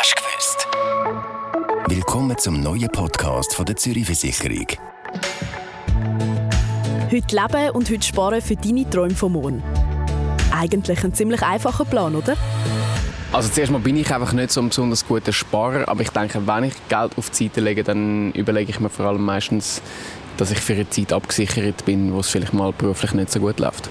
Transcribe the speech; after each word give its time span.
Hast 0.00 0.16
gewusst? 0.16 0.66
Willkommen 1.88 2.38
zum 2.38 2.62
neuen 2.62 2.88
Podcast 2.88 3.54
von 3.54 3.66
der 3.66 3.76
Zürich 3.76 4.06
Versicherung. 4.06 4.66
Heute 7.12 7.36
leben 7.36 7.70
und 7.72 7.90
heute 7.90 8.02
sparen 8.02 8.40
für 8.40 8.56
deine 8.56 8.88
Träume 8.88 9.14
vom 9.14 9.32
morgen. 9.32 9.62
Eigentlich 10.58 11.04
ein 11.04 11.12
ziemlich 11.12 11.42
einfacher 11.42 11.84
Plan, 11.84 12.14
oder? 12.14 12.34
Also 13.30 13.50
zuerst 13.50 13.70
mal 13.70 13.80
bin 13.82 13.98
ich 13.98 14.10
einfach 14.10 14.32
nicht 14.32 14.52
so 14.52 14.62
ein 14.62 14.70
besonders 14.70 15.06
guter 15.06 15.34
Sparer, 15.34 15.86
aber 15.86 16.00
ich 16.00 16.10
denke, 16.10 16.46
wenn 16.46 16.64
ich 16.64 16.74
Geld 16.88 17.18
auf 17.18 17.28
die 17.28 17.44
Seite 17.44 17.60
lege, 17.60 17.84
dann 17.84 18.32
überlege 18.32 18.70
ich 18.70 18.80
mir 18.80 18.88
vor 18.88 19.04
allem 19.04 19.22
meistens, 19.22 19.82
dass 20.38 20.50
ich 20.50 20.60
für 20.60 20.72
eine 20.72 20.88
Zeit 20.88 21.12
abgesichert 21.12 21.84
bin, 21.84 22.14
wo 22.14 22.20
es 22.20 22.30
vielleicht 22.30 22.54
mal 22.54 22.72
beruflich 22.72 23.12
nicht 23.12 23.30
so 23.30 23.38
gut 23.38 23.60
läuft. 23.60 23.90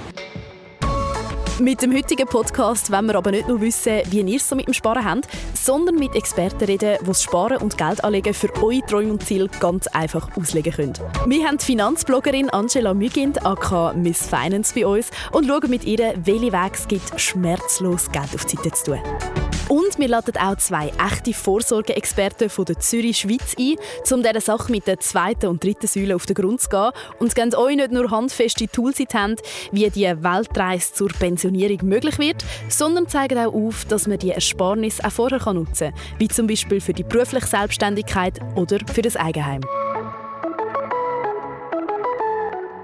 Mit 1.60 1.82
dem 1.82 1.94
heutigen 1.94 2.26
Podcast 2.26 2.90
wollen 2.90 3.08
wir 3.08 3.16
aber 3.16 3.32
nicht 3.32 3.50
nur 3.50 3.60
wissen, 3.60 4.02
wie 4.10 4.22
ihr 4.22 4.38
es 4.38 4.48
so 4.48 4.56
mit 4.56 4.68
dem 4.68 4.74
Sparen 4.74 5.04
habt, 5.04 5.28
sondern 5.54 5.96
mit 5.96 6.16
Experten 6.16 6.64
reden, 6.64 6.98
die 7.02 7.06
das 7.06 7.22
Sparen 7.22 7.58
und 7.58 7.78
Geld 7.78 8.02
anlegen 8.02 8.34
für 8.34 8.50
eure 8.64 8.80
Träume 8.86 9.12
und 9.12 9.26
Ziele 9.26 9.50
ganz 9.60 9.88
einfach 9.88 10.30
auslegen 10.38 10.72
können. 10.72 10.94
Wir 11.26 11.46
haben 11.46 11.58
die 11.58 11.66
Finanzbloggerin 11.66 12.50
Angela 12.50 12.94
Mügind, 12.94 13.46
aka 13.46 13.92
Miss 13.92 14.26
Finance, 14.26 14.74
bei 14.74 14.88
uns 14.88 15.12
und 15.34 15.48
schauen 15.48 15.70
mit 15.70 15.84
ihr, 15.84 16.14
welche 16.24 16.54
Wege 16.54 16.72
es 16.74 16.88
gibt, 16.88 17.20
schmerzlos 17.20 18.10
Geld 18.10 18.34
auf 18.34 18.46
die 18.46 18.56
Seite 18.56 18.72
zu 18.72 18.92
tun. 18.92 19.49
Und 19.70 20.00
wir 20.00 20.08
laden 20.08 20.36
auch 20.38 20.58
zwei 20.58 20.92
echte 20.98 21.32
Vorsorgeexperten 21.32 22.50
von 22.50 22.66
der 22.66 22.80
Zürich 22.80 23.20
Schweiz 23.20 23.56
ein, 23.58 23.76
um 24.12 24.24
dieser 24.24 24.42
Sache 24.42 24.72
mit 24.72 24.88
der 24.88 25.00
zweiten 25.00 25.46
und 25.46 25.64
dritten 25.64 25.86
Säule 25.86 26.16
auf 26.16 26.26
den 26.26 26.34
Grund 26.34 26.60
zu 26.60 26.70
gehen. 26.70 26.90
Und 27.20 27.36
geben 27.36 27.54
euch 27.54 27.76
nicht 27.76 27.92
nur 27.92 28.10
handfeste 28.10 28.68
Tools 28.68 29.00
in 29.00 29.06
die 29.12 29.18
Hand, 29.18 29.42
wie 29.72 29.88
die 29.92 30.06
Weltreise 30.06 30.94
zur 30.94 31.10
Pensionierung 31.10 31.88
möglich 31.88 32.18
wird, 32.18 32.44
sondern 32.68 33.08
zeigen 33.08 33.38
auch 33.38 33.54
auf, 33.54 33.86
dass 33.86 34.08
man 34.08 34.18
die 34.18 34.32
Ersparnis 34.32 35.02
auch 35.02 35.12
vorher 35.12 35.54
nutzen 35.54 35.92
kann, 35.92 36.02
wie 36.18 36.28
zum 36.28 36.48
Beispiel 36.48 36.82
für 36.82 36.94
die 36.94 37.04
berufliche 37.04 37.46
Selbstständigkeit 37.46 38.40
oder 38.56 38.80
für 38.92 39.04
das 39.04 39.16
Eigenheim. 39.16 39.62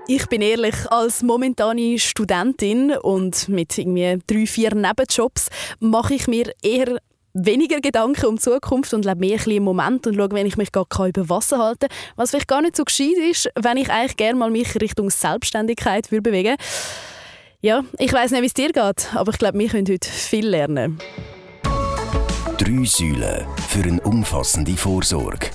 Ich 0.07 0.27
bin 0.27 0.41
ehrlich, 0.41 0.75
als 0.91 1.23
momentane 1.23 1.97
Studentin 1.97 2.91
und 2.91 3.49
mit 3.49 3.75
irgendwie 3.75 4.19
drei, 4.27 4.45
vier 4.45 4.75
Nebenjobs 4.75 5.47
mache 5.79 6.13
ich 6.13 6.27
mir 6.27 6.53
eher 6.61 6.99
weniger 7.33 7.81
Gedanken 7.81 8.27
um 8.27 8.35
die 8.35 8.41
Zukunft 8.43 8.93
und 8.93 9.03
lebe 9.03 9.19
mehr 9.19 9.39
ein 9.43 9.51
im 9.51 9.63
Moment 9.63 10.05
und 10.05 10.15
schaue, 10.15 10.31
wenn 10.31 10.45
ich 10.45 10.57
mich 10.57 10.71
gar 10.71 10.85
über 11.07 11.27
Wasser 11.27 11.57
halte. 11.57 11.87
Was 12.17 12.29
vielleicht 12.29 12.47
gar 12.47 12.61
nicht 12.61 12.75
so 12.75 12.83
gescheit 12.83 13.17
ist, 13.17 13.49
wenn 13.59 13.77
ich 13.77 13.89
eigentlich 13.89 14.15
gerne 14.15 14.37
mal 14.37 14.51
mich 14.51 14.79
Richtung 14.79 15.09
Selbstständigkeit 15.09 16.11
würde 16.11 16.29
bewegen 16.29 16.55
Ja, 17.61 17.83
ich 17.97 18.13
weiß 18.13 18.29
nicht, 18.29 18.43
wie 18.43 18.47
es 18.47 18.53
dir 18.53 18.71
geht, 18.71 19.09
aber 19.15 19.31
ich 19.31 19.39
glaube, 19.39 19.57
wir 19.57 19.69
können 19.69 19.87
heute 19.89 20.07
viel 20.07 20.47
lernen. 20.47 20.99
Drei 22.59 22.85
Säulen 22.85 23.47
für 23.67 23.83
eine 23.83 24.01
umfassende 24.01 24.77
Vorsorge. 24.77 25.49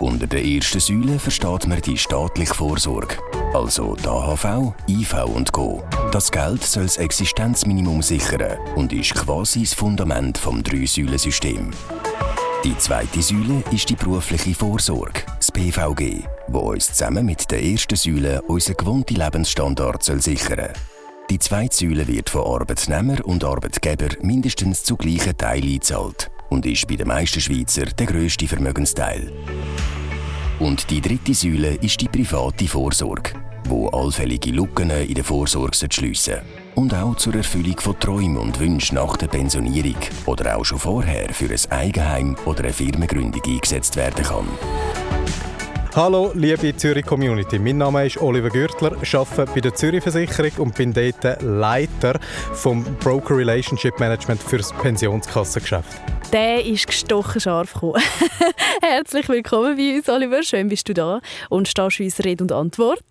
Unter 0.00 0.26
der 0.26 0.42
ersten 0.42 0.80
Säule 0.80 1.18
versteht 1.18 1.66
man 1.66 1.82
die 1.82 1.98
staatliche 1.98 2.54
Vorsorge, 2.54 3.18
also 3.52 3.96
die 3.96 4.08
AHV, 4.08 4.72
IV 4.88 5.24
und 5.26 5.52
Co. 5.52 5.82
Das 6.10 6.32
Geld 6.32 6.64
soll 6.64 6.84
das 6.84 6.96
Existenzminimum 6.96 8.00
sichern 8.00 8.56
und 8.76 8.94
ist 8.94 9.14
quasi 9.14 9.60
das 9.60 9.74
Fundament 9.74 10.38
vom 10.38 10.62
Drei-Säulen-System. 10.62 11.70
Die 12.64 12.78
zweite 12.78 13.20
Säule 13.20 13.62
ist 13.72 13.90
die 13.90 13.94
berufliche 13.94 14.54
Vorsorge, 14.54 15.20
das 15.36 15.52
BVG, 15.52 16.24
wo 16.48 16.60
uns 16.70 16.86
zusammen 16.86 17.26
mit 17.26 17.50
der 17.50 17.62
ersten 17.62 17.96
Säule 17.96 18.40
unseren 18.42 18.78
gewohnten 18.78 19.16
Lebensstandard 19.16 20.02
soll 20.02 20.22
sichern 20.22 20.72
Die 21.28 21.38
zweite 21.38 21.76
Säule 21.76 22.08
wird 22.08 22.30
von 22.30 22.46
Arbeitnehmer 22.46 23.22
und 23.26 23.44
Arbeitgeber 23.44 24.08
mindestens 24.22 24.82
zu 24.82 24.96
gleichen 24.96 25.36
Teilen 25.36 25.64
eingezahlt 25.64 26.30
und 26.50 26.66
ist 26.66 26.86
bei 26.86 26.96
den 26.96 27.08
meisten 27.08 27.40
Schweizer 27.40 27.86
der 27.86 28.06
grösste 28.06 28.46
Vermögensteil. 28.48 29.32
Und 30.60 30.90
die 30.90 31.00
dritte 31.00 31.32
Säule 31.32 31.76
ist 31.76 32.02
die 32.02 32.08
private 32.08 32.68
Vorsorge, 32.68 33.30
wo 33.64 33.88
allfällige 33.88 34.50
Lücken 34.50 34.90
in 34.90 35.14
der 35.14 35.24
Vorsorge 35.24 35.74
schliessen 35.90 36.34
und 36.74 36.92
auch 36.92 37.16
zur 37.16 37.34
Erfüllung 37.34 37.80
von 37.80 37.98
Träumen 37.98 38.36
und 38.36 38.60
Wünschen 38.60 38.96
nach 38.96 39.16
der 39.16 39.28
Pensionierung 39.28 39.96
oder 40.26 40.58
auch 40.58 40.64
schon 40.66 40.78
vorher 40.78 41.32
für 41.32 41.46
ein 41.46 41.70
Eigenheim 41.70 42.36
oder 42.44 42.64
eine 42.64 42.74
Firmengründung 42.74 43.42
eingesetzt 43.42 43.96
werden 43.96 44.22
kann. 44.22 44.46
Hallo, 45.96 46.30
liebe 46.34 46.76
Zürich 46.76 47.06
Community. 47.06 47.58
Mein 47.58 47.78
Name 47.78 48.04
ist 48.06 48.20
Oliver 48.20 48.50
Gürtler, 48.50 48.92
arbeite 49.14 49.52
bei 49.54 49.60
der 49.62 49.74
Zürich 49.74 50.02
Versicherung 50.02 50.52
und 50.58 50.74
bin 50.74 50.92
dort 50.92 51.40
Leiter 51.40 52.20
vom 52.52 52.84
Broker 53.00 53.38
Relationship 53.38 53.98
Management 53.98 54.42
für 54.42 54.58
das 54.58 54.74
Pensionskassengeschäft. 54.74 56.19
Der 56.32 56.64
ist 56.64 56.86
gestochen 56.86 57.40
scharf 57.40 57.74
gekommen. 57.74 58.00
Herzlich 58.82 59.28
willkommen 59.28 59.76
bei 59.76 59.96
uns, 59.96 60.08
Oliver. 60.08 60.44
Schön 60.44 60.68
bist 60.68 60.88
du 60.88 60.94
da 60.94 61.20
und 61.48 61.66
stehst 61.66 61.98
uns 61.98 62.24
Rede 62.24 62.44
und 62.44 62.52
Antwort. 62.52 63.02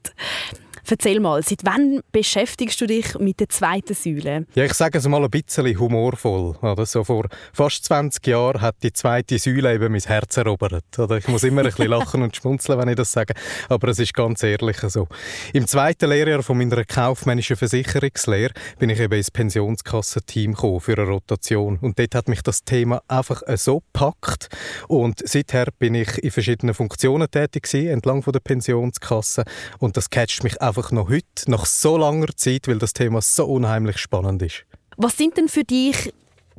Erzähl 0.87 1.19
mal, 1.19 1.41
seit 1.43 1.63
wann 1.63 2.01
beschäftigst 2.11 2.79
du 2.81 2.87
dich 2.87 3.17
mit 3.19 3.39
der 3.39 3.49
zweiten 3.49 3.93
Säule? 3.93 4.45
Ja, 4.55 4.65
ich 4.65 4.73
sage 4.73 4.97
es 4.97 5.07
mal 5.07 5.23
ein 5.23 5.29
bisschen 5.29 5.79
humorvoll. 5.79 6.55
Oder? 6.61 6.85
So 6.85 7.03
vor 7.03 7.27
fast 7.53 7.85
20 7.85 8.25
Jahren 8.27 8.61
hat 8.61 8.77
die 8.83 8.93
zweite 8.93 9.37
Säule 9.37 9.73
eben 9.73 9.91
mein 9.91 10.01
Herz 10.01 10.37
erobert. 10.37 10.97
Oder? 10.97 11.17
Ich 11.17 11.27
muss 11.27 11.43
immer 11.43 11.61
ein 11.61 11.67
bisschen 11.67 11.87
lachen 11.87 12.21
und 12.21 12.35
schmunzeln, 12.35 12.79
wenn 12.79 12.89
ich 12.89 12.95
das 12.95 13.11
sage, 13.11 13.33
aber 13.67 13.89
es 13.89 13.99
ist 13.99 14.13
ganz 14.13 14.43
ehrlich 14.43 14.77
so. 14.87 15.07
Im 15.53 15.67
zweiten 15.67 16.09
Lehrjahr 16.09 16.43
von 16.43 16.57
meiner 16.57 16.83
kaufmännischen 16.85 17.55
Versicherungslehre 17.55 18.53
bin 18.77 18.89
ich 18.89 18.99
eben 18.99 19.13
ins 19.13 19.31
Pensionskassenteam 19.31 20.53
gekommen 20.53 20.79
für 20.79 20.97
eine 20.97 21.07
Rotation 21.07 21.77
und 21.81 21.99
dort 21.99 22.15
hat 22.15 22.27
mich 22.27 22.41
das 22.41 22.63
Thema 22.63 23.01
einfach 23.07 23.41
so 23.55 23.81
gepackt 23.81 24.49
und 24.87 25.21
seither 25.27 25.67
bin 25.77 25.95
ich 25.95 26.17
in 26.19 26.31
verschiedenen 26.31 26.73
Funktionen 26.73 27.29
tätig 27.29 27.63
gewesen, 27.63 27.89
entlang 27.89 28.23
von 28.23 28.33
der 28.33 28.39
Pensionskasse 28.39 29.43
und 29.79 29.97
das 29.97 30.09
catcht 30.09 30.43
mich 30.43 30.61
einfach 30.61 30.68
einfach 30.69 30.91
noch 30.91 31.09
heute, 31.09 31.25
nach 31.47 31.65
so 31.65 31.97
langer 31.97 32.35
Zeit, 32.35 32.67
weil 32.67 32.79
das 32.79 32.93
Thema 32.93 33.21
so 33.21 33.45
unheimlich 33.45 33.97
spannend 33.97 34.41
ist. 34.41 34.65
Was 34.97 35.17
sind 35.17 35.37
denn 35.37 35.47
für 35.47 35.63
dich 35.63 36.13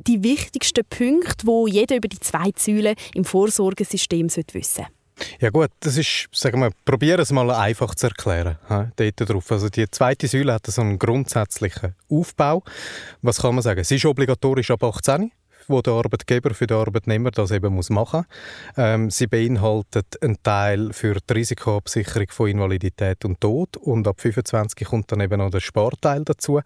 die 0.07 0.23
wichtigsten 0.23 0.83
Punkte, 0.85 1.45
wo 1.45 1.67
jeder 1.67 1.95
über 1.95 2.07
die 2.07 2.19
zwei 2.19 2.51
Säulen 2.57 2.95
im 3.13 3.25
Vorsorgesystem 3.25 4.27
wissen 4.27 4.43
sollte? 4.53 4.87
Ja 5.39 5.49
gut, 5.49 5.69
das 5.81 5.97
ist, 5.97 6.27
sagen 6.31 6.61
wir, 6.61 6.71
probieren 6.85 7.19
es 7.19 7.31
mal 7.31 7.51
einfach 7.51 7.93
zu 7.95 8.07
erklären. 8.07 8.57
He, 8.97 9.11
drauf. 9.15 9.51
Also 9.51 9.69
die 9.69 9.89
zweite 9.89 10.27
Säule 10.27 10.53
hat 10.53 10.65
so 10.67 10.81
einen 10.81 10.97
grundsätzlichen 10.97 11.95
Aufbau. 12.09 12.63
Was 13.21 13.39
kann 13.39 13.55
man 13.55 13.61
sagen? 13.61 13.83
Sie 13.83 13.95
ist 13.95 14.05
obligatorisch 14.05 14.71
ab 14.71 14.83
18 14.83 15.31
wo 15.67 15.81
der 15.81 15.93
Arbeitgeber 15.93 16.53
für 16.53 16.67
den 16.67 16.77
Arbeitnehmer 16.77 17.31
das 17.31 17.51
eben 17.51 17.73
muss 17.73 17.89
machen 17.89 18.25
muss. 18.75 18.77
Ähm, 18.77 19.09
sie 19.09 19.27
beinhaltet 19.27 20.21
einen 20.21 20.41
Teil 20.43 20.93
für 20.93 21.17
die 21.27 21.33
Risikoabsicherung 21.33 22.27
von 22.29 22.49
Invalidität 22.49 23.25
und 23.25 23.39
Tod 23.41 23.77
und 23.77 24.07
ab 24.07 24.21
25 24.21 24.87
kommt 24.87 25.11
dann 25.11 25.21
eben 25.21 25.37
noch 25.37 25.49
der 25.49 25.59
Sparteil 25.59 26.23
dazu. 26.23 26.59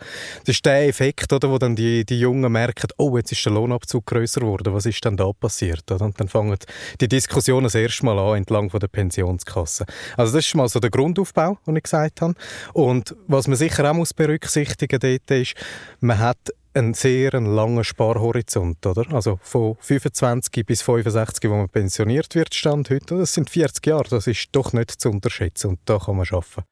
Das 0.46 0.56
ist 0.56 0.66
der 0.66 0.88
Effekt, 0.88 1.32
oder, 1.34 1.50
wo 1.50 1.58
dann 1.58 1.76
die, 1.76 2.06
die 2.06 2.20
Jungen 2.20 2.52
merken, 2.52 2.88
oh, 2.98 3.18
jetzt 3.18 3.32
ist 3.32 3.46
der 3.46 3.54
Lohnabzug 3.54 4.06
größer 4.06 4.42
geworden, 4.42 4.74
was 4.74 4.86
ist 4.86 5.04
denn 5.06 5.18
da 5.18 5.32
passiert? 5.32 5.92
Oder? 5.92 6.06
Und 6.06 6.20
dann 6.20 6.28
fangen 6.28 6.58
die 7.00 7.08
Diskussionen 7.08 7.66
das 7.66 7.76
erste 7.76 8.06
Mal 8.06 8.20
an, 8.20 8.38
entlang 8.38 8.70
von 8.70 8.80
der 8.80 8.88
Pensionskasse. 8.88 9.86
Also 10.18 10.36
das 10.36 10.46
ist 10.46 10.56
mal 10.56 10.68
so 10.68 10.80
der 10.80 10.90
Grundaufbau, 10.90 11.58
den 11.66 11.76
ich 11.76 11.84
gesagt 11.84 12.22
habe. 12.22 12.36
Und 12.74 13.16
was 13.28 13.48
man 13.48 13.58
sicher 13.58 13.90
auch 13.90 13.96
muss 13.96 14.14
berücksichtigen 14.14 15.00
dort 15.00 15.32
ist, 15.32 15.56
man 16.00 16.20
hat 16.20 16.38
ein 16.76 16.94
sehr 16.94 17.32
langer 17.40 17.84
Sparhorizont, 17.84 18.86
oder? 18.86 19.06
Also 19.14 19.40
von 19.42 19.78
25 19.80 20.66
bis 20.66 20.82
65, 20.82 21.50
wo 21.50 21.56
man 21.56 21.70
pensioniert 21.70 22.36
wird, 22.36 22.54
stand 22.54 22.90
heute. 22.90 23.18
Das 23.18 23.34
sind 23.34 23.50
40 23.50 23.86
Jahre. 23.88 24.10
Das 24.10 24.28
ist 24.28 24.50
doch 24.52 24.74
nicht 24.74 24.92
zu 24.92 25.10
unterschätzen 25.10 25.72
und 25.72 25.80
da 25.86 25.98
kann 25.98 26.18
man 26.18 26.28
arbeiten. 26.30 26.64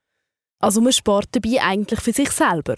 Also 0.60 0.82
man 0.82 0.94
spart 0.94 1.30
dabei 1.32 1.62
eigentlich 1.62 2.00
für 2.00 2.14
sich 2.14 2.32
selber? 2.32 2.76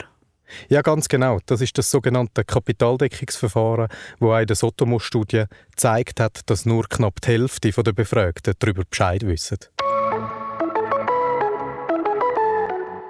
Ja, 0.69 0.81
ganz 0.81 1.07
genau. 1.07 1.39
Das 1.45 1.61
ist 1.61 1.77
das 1.77 1.89
sogenannte 1.89 2.43
Kapitaldeckungsverfahren, 2.43 3.87
wo 4.19 4.31
eine 4.31 4.45
der 4.45 4.55
Sotomo-Studie 4.55 5.45
gezeigt 5.71 6.19
hat, 6.19 6.41
dass 6.45 6.65
nur 6.65 6.87
knapp 6.87 7.21
die 7.21 7.29
Hälfte 7.29 7.71
der 7.71 7.93
Befragten 7.93 8.53
darüber 8.59 8.83
Bescheid 8.87 9.25
wissen. 9.25 9.57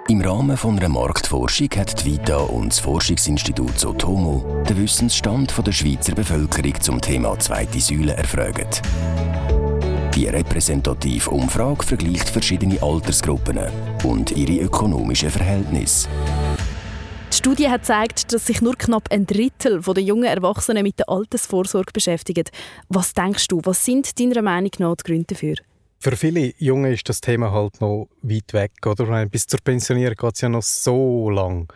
Im 0.08 0.20
Rahmen 0.20 0.56
von 0.56 0.78
einer 0.78 0.88
Marktforschung 0.88 1.68
hat 1.76 2.00
die 2.00 2.12
Vita 2.12 2.36
und 2.36 2.68
das 2.68 2.78
Forschungsinstitut 2.78 3.76
Sotomo 3.76 4.62
den 4.68 4.76
Wissensstand 4.76 5.52
der 5.66 5.72
Schweizer 5.72 6.14
Bevölkerung 6.14 6.80
zum 6.80 7.00
Thema 7.00 7.36
zweite 7.40 7.80
Säule 7.80 8.12
erfragt. 8.12 8.82
Die 10.14 10.28
repräsentative 10.28 11.28
Umfrage 11.30 11.82
vergleicht 11.82 12.28
verschiedene 12.28 12.80
Altersgruppen 12.80 13.58
und 14.04 14.30
ihre 14.30 14.64
ökonomischen 14.66 15.30
Verhältnisse. 15.30 16.06
Die 17.32 17.36
Studie 17.36 17.68
hat 17.68 17.80
gezeigt, 17.80 18.32
dass 18.32 18.46
sich 18.46 18.62
nur 18.62 18.76
knapp 18.76 19.10
ein 19.10 19.26
Drittel 19.26 19.80
der 19.80 20.02
jungen 20.04 20.24
Erwachsenen 20.24 20.84
mit 20.84 21.00
der 21.00 21.08
Altersvorsorge 21.08 21.90
beschäftigen. 21.92 22.44
Was 22.88 23.12
denkst 23.12 23.48
du, 23.48 23.60
was 23.64 23.84
sind 23.84 24.20
deiner 24.20 24.42
Meinung 24.42 24.70
nach 24.78 24.94
die 24.94 25.02
Gründe 25.02 25.34
dafür? 25.34 25.56
Für 26.06 26.16
viele 26.16 26.54
Junge 26.58 26.92
ist 26.92 27.08
das 27.08 27.20
Thema 27.20 27.50
halt 27.50 27.80
noch 27.80 28.06
weit 28.22 28.52
weg, 28.52 28.74
oder? 28.86 29.26
Bis 29.26 29.48
zur 29.48 29.58
Pensionierung 29.58 30.14
geht 30.14 30.34
es 30.36 30.40
ja 30.40 30.48
noch 30.48 30.62
so 30.62 31.30
lang. 31.30 31.66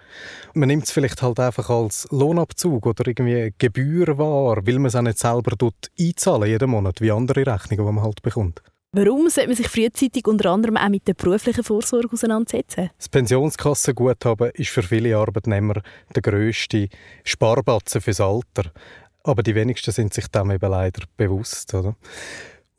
Man 0.54 0.68
nimmt 0.68 0.84
es 0.84 0.92
vielleicht 0.92 1.20
halt 1.20 1.40
einfach 1.40 1.68
als 1.68 2.06
Lohnabzug 2.12 2.86
oder 2.86 3.08
irgendwie 3.08 3.52
Gebühr 3.58 4.18
wahr, 4.18 4.64
weil 4.64 4.74
man 4.74 4.86
es 4.86 4.94
auch 4.94 5.02
nicht 5.02 5.18
selber 5.18 5.56
einzahlen 5.98 6.48
jeden 6.48 6.70
Monat, 6.70 7.00
wie 7.00 7.10
andere 7.10 7.44
Rechnungen, 7.44 7.84
die 7.84 7.92
man 7.92 8.04
halt 8.04 8.22
bekommt. 8.22 8.62
Warum 8.92 9.28
sollte 9.30 9.48
man 9.48 9.56
sich 9.56 9.68
frühzeitig 9.68 10.24
unter 10.28 10.52
anderem 10.52 10.76
auch 10.76 10.88
mit 10.90 11.08
der 11.08 11.14
beruflichen 11.14 11.64
Vorsorge 11.64 12.12
auseinandersetzen? 12.12 12.90
Das 12.98 13.08
Pensionskassenguthaben 13.08 14.52
ist 14.54 14.70
für 14.70 14.84
viele 14.84 15.16
Arbeitnehmer 15.16 15.82
der 16.14 16.22
grösste 16.22 16.88
Sparbatzen 17.24 18.00
fürs 18.00 18.20
Alter. 18.20 18.70
Aber 19.24 19.42
die 19.42 19.56
wenigsten 19.56 19.90
sind 19.90 20.14
sich 20.14 20.28
dem 20.28 20.52
eben 20.52 20.70
leider 20.70 21.02
bewusst. 21.16 21.74
Oder? 21.74 21.96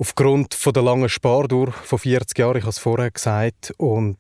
Aufgrund 0.02 0.56
von 0.56 0.74
der 0.74 0.82
langen 0.82 1.10
Spardauer 1.10 1.72
von 1.72 2.00
40 2.00 2.36
Jahren, 2.40 2.58
ich 2.58 2.64
habe 2.64 2.72
es 2.72 2.80
vorher 2.80 3.12
gesagt, 3.12 3.72
und 3.78 4.18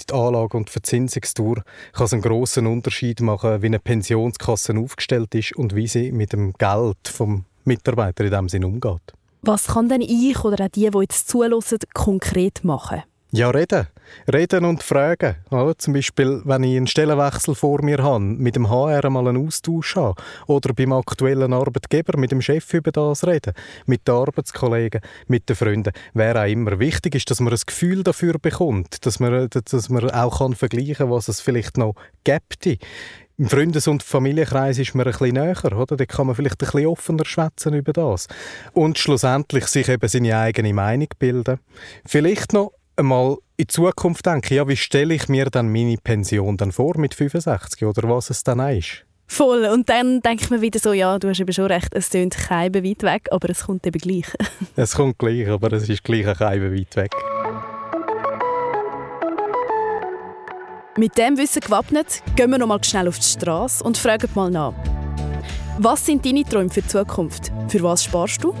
die 0.00 0.14
Anlage- 0.14 0.56
und 0.56 0.70
Verzinsungsdauer 0.70 1.56
kann 1.92 2.06
es 2.06 2.14
einen 2.14 2.22
grossen 2.22 2.66
Unterschied 2.66 3.20
machen, 3.20 3.60
wie 3.60 3.66
eine 3.66 3.78
Pensionskasse 3.78 4.74
aufgestellt 4.78 5.34
ist 5.34 5.54
und 5.54 5.76
wie 5.76 5.86
sie 5.86 6.12
mit 6.12 6.32
dem 6.32 6.54
Geld 6.54 6.96
vom 7.08 7.44
Mitarbeiter 7.64 8.24
in 8.24 8.30
diesem 8.30 8.48
Sinn 8.48 8.64
umgeht. 8.64 9.02
Was 9.42 9.66
kann 9.66 9.90
denn 9.90 10.00
ich 10.00 10.42
oder 10.44 10.64
auch 10.64 10.70
die, 10.70 10.88
die 10.88 10.98
jetzt 10.98 11.28
zulassen, 11.28 11.80
konkret 11.92 12.64
machen? 12.64 13.02
Ja, 13.30 13.50
reden. 13.50 13.86
Reden 14.32 14.64
und 14.64 14.82
fragen. 14.82 15.36
Oder? 15.50 15.76
Zum 15.78 15.94
Beispiel, 15.94 16.42
wenn 16.44 16.64
ich 16.64 16.76
einen 16.76 16.86
Stellenwechsel 16.86 17.54
vor 17.54 17.82
mir 17.82 18.02
habe, 18.02 18.20
mit 18.20 18.56
dem 18.56 18.68
HR 18.70 19.10
mal 19.10 19.28
einen 19.28 19.46
Austausch 19.46 19.96
habe. 19.96 20.20
Oder 20.46 20.74
beim 20.74 20.92
aktuellen 20.92 21.52
Arbeitgeber 21.52 22.18
mit 22.18 22.32
dem 22.32 22.40
Chef 22.40 22.72
über 22.74 22.92
das 22.92 23.26
reden. 23.26 23.54
Mit 23.86 24.08
den 24.08 24.14
Arbeitskollegen, 24.14 25.00
mit 25.26 25.48
den 25.48 25.56
Freunden. 25.56 25.92
Wer 26.14 26.36
auch 26.36 26.48
immer. 26.48 26.78
Wichtig 26.78 27.14
ist, 27.14 27.30
dass 27.30 27.40
man 27.40 27.52
ein 27.52 27.60
Gefühl 27.66 28.02
dafür 28.02 28.38
bekommt. 28.38 29.04
Dass 29.06 29.20
man, 29.20 29.48
dass 29.50 29.88
man 29.88 30.10
auch 30.10 30.38
kann 30.38 30.54
vergleichen 30.54 30.94
kann, 30.94 31.10
was 31.10 31.28
es 31.28 31.40
vielleicht 31.40 31.76
noch 31.76 31.94
gibt. 32.24 32.66
Im 33.38 33.48
Freundes- 33.48 33.86
und 33.86 34.02
Familienkreis 34.02 34.78
ist 34.78 34.96
man 34.96 35.06
ein 35.06 35.12
bisschen 35.12 35.34
näher, 35.34 35.72
oder? 35.76 35.96
Da 35.96 36.06
kann 36.06 36.26
man 36.26 36.34
vielleicht 36.34 36.60
ein 36.60 36.66
bisschen 36.66 36.86
offener 36.86 37.24
schwätzen 37.24 37.72
über 37.72 37.92
das. 37.92 38.26
Und 38.72 38.98
schlussendlich 38.98 39.66
sich 39.66 39.88
eben 39.88 40.08
seine 40.08 40.36
eigene 40.36 40.74
Meinung 40.74 41.06
bilden. 41.20 41.60
Vielleicht 42.04 42.52
noch 42.52 42.72
einmal 42.98 43.38
in 43.56 43.64
die 43.64 43.66
Zukunft 43.68 44.26
denken, 44.26 44.54
ja, 44.54 44.68
wie 44.68 44.76
stelle 44.76 45.14
ich 45.14 45.28
mir 45.28 45.46
dann 45.46 45.70
meine 45.70 45.96
Pension 45.96 46.56
dann 46.56 46.72
vor 46.72 46.98
mit 46.98 47.14
65 47.14 47.84
oder 47.84 48.08
was 48.08 48.30
es 48.30 48.42
dann 48.44 48.60
ist? 48.60 49.04
Voll. 49.26 49.66
Und 49.66 49.88
dann 49.88 50.20
denke 50.22 50.44
ich 50.44 50.50
mir 50.50 50.62
wieder 50.62 50.80
so, 50.80 50.92
ja, 50.92 51.18
du 51.18 51.28
hast 51.28 51.40
eben 51.40 51.52
schon 51.52 51.66
recht, 51.66 51.94
es 51.94 52.10
klingt 52.10 52.34
kein 52.34 52.74
weit 52.74 53.02
weg, 53.02 53.28
aber 53.30 53.50
es 53.50 53.66
kommt 53.66 53.86
eben 53.86 53.98
gleich. 53.98 54.26
es 54.76 54.94
kommt 54.94 55.18
gleich, 55.18 55.48
aber 55.48 55.72
es 55.74 55.88
ist 55.88 56.02
gleich 56.02 56.24
kein 56.24 56.74
weit 56.74 56.96
weg. 56.96 57.12
Mit 60.96 61.16
dem 61.16 61.36
Wissen 61.36 61.60
gewappnet, 61.60 62.22
gehen 62.34 62.50
wir 62.50 62.58
noch 62.58 62.66
mal 62.66 62.82
schnell 62.82 63.06
auf 63.06 63.18
die 63.18 63.24
Straße 63.24 63.84
und 63.84 63.96
fragen 63.98 64.28
mal 64.34 64.50
nach. 64.50 64.74
Was 65.78 66.04
sind 66.04 66.26
deine 66.26 66.42
Träume 66.42 66.70
für 66.70 66.82
die 66.82 66.88
Zukunft? 66.88 67.52
Für 67.68 67.82
was 67.82 68.02
sparst 68.02 68.42
du? 68.42 68.52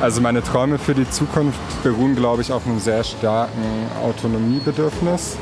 Also 0.00 0.20
meine 0.20 0.44
Träume 0.44 0.78
für 0.78 0.94
die 0.94 1.10
Zukunft 1.10 1.58
beruhen, 1.82 2.14
glaube 2.14 2.42
ich, 2.42 2.52
auf 2.52 2.66
einem 2.66 2.78
sehr 2.78 3.02
starken 3.02 3.88
Autonomiebedürfnis 4.04 5.36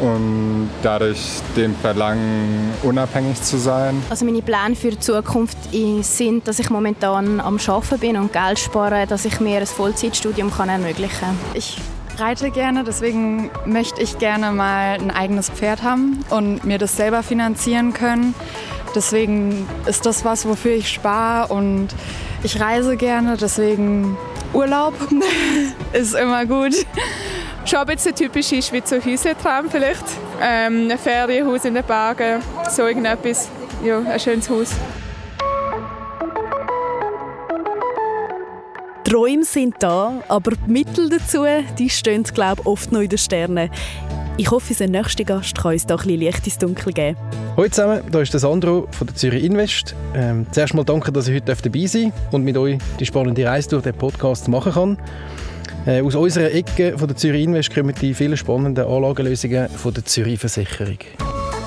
und 0.00 0.70
dadurch 0.82 1.40
dem 1.56 1.76
Verlangen, 1.76 2.72
unabhängig 2.82 3.42
zu 3.42 3.58
sein. 3.58 4.02
Also 4.08 4.24
meine 4.24 4.40
Pläne 4.40 4.74
für 4.76 4.90
die 4.90 4.98
Zukunft 4.98 5.58
sind, 6.00 6.48
dass 6.48 6.58
ich 6.58 6.70
momentan 6.70 7.38
am 7.38 7.58
Arbeiten 7.58 7.98
bin 7.98 8.16
und 8.16 8.32
Geld 8.32 8.58
spare, 8.58 9.06
dass 9.06 9.26
ich 9.26 9.40
mir 9.40 9.58
ein 9.58 9.66
Vollzeitstudium 9.66 10.50
kann 10.50 10.70
ermöglichen 10.70 11.20
kann. 11.20 11.38
Ich 11.52 11.76
reite 12.16 12.50
gerne, 12.50 12.84
deswegen 12.84 13.50
möchte 13.66 14.00
ich 14.00 14.18
gerne 14.18 14.52
mal 14.52 14.94
ein 14.94 15.10
eigenes 15.10 15.50
Pferd 15.50 15.82
haben 15.82 16.24
und 16.30 16.64
mir 16.64 16.78
das 16.78 16.96
selber 16.96 17.22
finanzieren 17.22 17.92
können. 17.92 18.34
Deswegen 18.94 19.66
ist 19.86 20.06
das 20.06 20.24
was, 20.24 20.46
wofür 20.46 20.72
ich 20.72 20.90
spare 20.90 21.52
und 21.52 21.88
ich 22.44 22.60
reise 22.60 22.96
gerne, 22.96 23.36
deswegen 23.36 24.16
Urlaub 24.52 24.94
ist 25.92 26.14
immer 26.14 26.44
gut. 26.46 26.74
Schon 27.64 27.78
ein 27.78 27.86
bisschen 27.86 28.14
typisch 28.14 28.52
ist 28.52 28.72
wie 28.72 28.82
zu 28.82 29.04
Häusertraum 29.04 29.70
vielleicht. 29.70 30.04
Ähm, 30.40 30.88
ein 30.90 30.98
Ferienhaus 30.98 31.64
in 31.64 31.74
den 31.74 31.84
Bergen, 31.84 32.42
so 32.68 32.86
irgendetwas. 32.86 33.48
Ja, 33.84 34.00
ein 34.00 34.18
schönes 34.18 34.50
Haus. 34.50 34.70
Träume 39.04 39.44
sind 39.44 39.74
da, 39.78 40.22
aber 40.28 40.52
die 40.52 40.70
Mittel 40.70 41.08
dazu, 41.10 41.44
die 41.78 41.90
stehen 41.90 42.22
glaube 42.24 42.66
oft 42.66 42.92
noch 42.92 43.00
in 43.00 43.08
den 43.10 43.18
Sternen. 43.18 43.70
Ich 44.38 44.50
hoffe, 44.50 44.70
unser 44.70 44.86
nächster 44.86 45.24
Gast 45.24 45.58
kann 45.58 45.72
uns 45.72 45.84
da 45.84 45.94
ein 45.94 45.98
bisschen 45.98 46.20
Licht 46.20 46.46
ins 46.46 46.56
Dunkel 46.56 46.92
geben. 46.92 47.18
Hallo 47.54 47.68
zusammen, 47.68 48.00
hier 48.10 48.20
ist 48.20 48.32
der 48.32 48.40
Sandro 48.40 48.88
von 48.90 49.06
der 49.06 49.14
Zürich 49.14 49.44
Invest. 49.44 49.94
Ähm, 50.14 50.46
zuerst 50.50 50.72
mal 50.72 50.84
danke, 50.84 51.12
dass 51.12 51.28
ich 51.28 51.34
heute 51.34 51.54
dabei 51.54 51.86
sein 51.86 52.14
und 52.30 52.42
mit 52.42 52.56
euch 52.56 52.78
die 52.98 53.04
spannende 53.04 53.44
Reise 53.44 53.68
durch 53.68 53.82
den 53.82 53.94
Podcast 53.94 54.48
machen 54.48 54.72
kann. 54.72 54.98
Äh, 55.84 56.00
aus 56.00 56.14
unserer 56.14 56.50
Ecke 56.50 56.96
von 56.96 57.08
der 57.08 57.16
Zürich 57.16 57.44
Invest 57.44 57.74
kommen 57.74 57.94
die 58.00 58.14
vielen 58.14 58.38
spannenden 58.38 58.86
Anlagelösungen 58.86 59.68
von 59.68 59.92
der 59.92 60.04
Zürich 60.06 60.40
Versicherung 60.40 60.98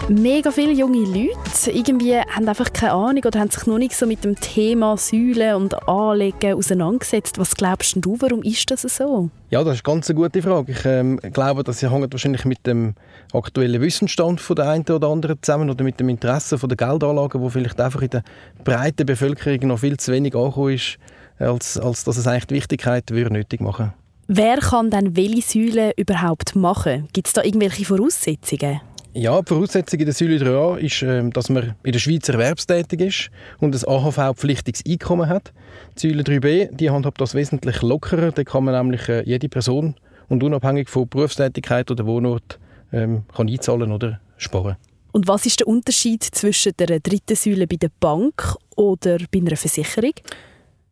mega 0.09 0.51
viele 0.51 0.71
junge 0.71 0.99
Leute 0.99 1.71
irgendwie 1.71 2.15
haben 2.17 2.47
einfach 2.47 2.71
keine 2.71 2.93
Ahnung 2.93 3.23
oder 3.25 3.39
haben 3.39 3.49
sich 3.49 3.65
noch 3.65 3.77
nicht 3.77 3.95
so 3.95 4.05
mit 4.05 4.23
dem 4.23 4.35
Thema 4.35 4.97
Säulen 4.97 5.55
und 5.55 5.87
Anlegen 5.87 6.53
auseinandergesetzt. 6.53 7.39
Was 7.39 7.55
glaubst 7.55 7.97
du, 7.97 8.17
warum 8.19 8.43
ist 8.43 8.69
das 8.69 8.83
so? 8.83 9.29
Ja, 9.49 9.63
das 9.63 9.75
ist 9.75 9.87
eine 9.87 9.95
ganz 9.95 10.13
gute 10.13 10.41
Frage. 10.41 10.71
Ich 10.71 10.85
ähm, 10.85 11.19
glaube, 11.33 11.63
das 11.63 11.81
hängt 11.81 12.13
wahrscheinlich 12.13 12.45
mit 12.45 12.65
dem 12.67 12.93
aktuellen 13.33 13.81
Wissensstand 13.81 14.41
von 14.41 14.55
der 14.55 14.69
einen 14.69 14.85
oder 14.85 15.07
anderen 15.07 15.37
zusammen 15.41 15.69
oder 15.69 15.83
mit 15.83 15.99
dem 15.99 16.09
Interesse 16.09 16.57
von 16.57 16.69
der 16.69 16.77
Geldanlagen, 16.77 17.41
wo 17.41 17.49
vielleicht 17.49 17.79
einfach 17.81 18.01
in 18.01 18.09
der 18.09 18.23
breiten 18.63 19.05
Bevölkerung 19.05 19.69
noch 19.69 19.79
viel 19.79 19.97
zu 19.97 20.11
wenig 20.11 20.35
angekommen 20.35 20.75
ist, 20.75 20.97
als, 21.39 21.77
als 21.79 22.03
dass 22.03 22.17
es 22.17 22.27
eigentlich 22.27 22.47
die 22.47 22.55
Wichtigkeit 22.55 23.09
würde 23.11 23.33
nötig 23.33 23.61
machen 23.61 23.93
Wer 24.27 24.57
kann 24.57 24.89
dann 24.89 25.15
welche 25.15 25.41
Säulen 25.41 25.91
überhaupt 25.97 26.55
machen? 26.55 27.07
Gibt 27.13 27.27
es 27.27 27.33
da 27.33 27.43
irgendwelche 27.43 27.85
Voraussetzungen? 27.85 28.81
Ja, 29.17 29.41
die 29.41 29.47
Voraussetzung 29.47 30.01
in 30.01 30.07
der 30.07 30.13
Säule 30.13 30.35
3a 30.39 30.75
ist, 30.75 31.01
ähm, 31.01 31.31
dass 31.31 31.47
man 31.47 31.73
in 31.83 31.93
der 31.93 31.99
Schweiz 31.99 32.27
erwerbstätig 32.27 32.99
ist 32.99 33.29
und 33.61 33.73
ein 33.73 33.87
AHV-pflichtiges 33.87 34.83
Einkommen 34.85 35.29
hat. 35.29 35.53
Die 35.97 36.09
Säule 36.09 36.23
3b 36.23 36.75
die 36.75 36.89
handhabt 36.89 37.21
das 37.21 37.33
wesentlich 37.33 37.81
lockerer. 37.81 38.33
Da 38.33 38.43
kann 38.43 38.65
man 38.65 38.73
nämlich 38.75 39.07
äh, 39.07 39.23
jede 39.23 39.47
Person 39.47 39.95
und 40.27 40.43
unabhängig 40.43 40.89
von 40.89 41.07
Berufstätigkeit 41.07 41.89
oder 41.91 42.05
Wohnort 42.05 42.59
ähm, 42.91 43.23
kann 43.33 43.47
einzahlen 43.47 43.93
oder 43.93 44.19
sparen. 44.35 44.75
Und 45.13 45.29
was 45.29 45.45
ist 45.45 45.61
der 45.61 45.67
Unterschied 45.69 46.21
zwischen 46.21 46.73
der 46.77 46.99
dritten 46.99 47.37
Säule 47.37 47.67
bei 47.67 47.77
der 47.77 47.91
Bank 48.01 48.57
oder 48.75 49.17
bei 49.31 49.39
einer 49.39 49.55
Versicherung? 49.55 50.11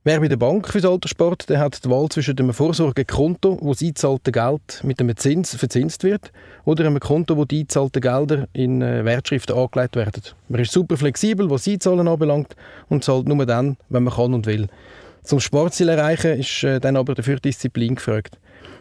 Wer 0.05 0.19
bei 0.19 0.27
der 0.27 0.35
Bank 0.35 0.67
für 0.67 0.81
den 0.81 0.89
Alterssport, 0.89 1.50
der 1.50 1.60
hat 1.60 1.86
die 1.86 1.89
Wahl 1.89 2.10
zwischen 2.10 2.38
einem 2.38 2.53
Vorsorgekonto, 2.53 3.60
wo 3.62 3.72
das 3.72 3.81
eingezahlte 3.81 4.33
Geld 4.33 4.81
mit 4.83 5.00
einem 5.00 5.15
Zins 5.15 5.55
verzinst 5.55 6.03
wird, 6.03 6.33
oder 6.65 6.86
einem 6.86 7.00
Konto, 7.00 7.38
wo 7.38 7.45
die 7.45 7.60
eingezahlten 7.60 8.01
Gelder 8.01 8.50
in 8.51 8.81
äh, 8.81 9.05
Wertschriften 9.05 9.55
angelegt 9.55 9.95
werden. 9.95 10.22
Man 10.50 10.60
ist 10.60 10.74
super 10.74 10.98
flexibel, 10.98 11.50
was 11.50 11.69
Einzahlen 11.69 12.05
anbelangt, 12.10 12.53
und 12.89 13.05
zahlt 13.05 13.29
nur 13.29 13.45
dann, 13.45 13.77
wenn 13.88 14.03
man 14.03 14.13
kann 14.13 14.33
und 14.33 14.45
will. 14.45 14.67
Zum 15.24 15.39
Sportziel 15.39 15.88
erreichen 15.88 16.38
ist 16.38 16.65
äh, 16.65 16.81
dann 16.81 16.98
aber 16.98 17.15
dafür 17.15 17.38
Disziplin 17.38 17.95
gefragt. 17.95 18.38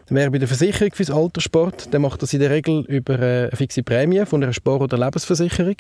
Wer 0.09 0.30
bei 0.30 0.38
der 0.38 0.49
Versicherung 0.49 0.92
fürs 0.92 1.11
Alterssport, 1.11 1.92
der 1.92 2.00
macht 2.00 2.23
das 2.23 2.32
in 2.35 2.40
der 2.40 2.50
Regel 2.50 2.85
über 2.88 3.18
äh, 3.18 3.42
eine 3.44 3.50
fixe 3.56 3.82
Prämie 3.82 4.26
von 4.26 4.42
einer 4.42 4.52
Spar- 4.52 4.80
oder 4.80 4.99
Lebensversicherung. 4.99 5.76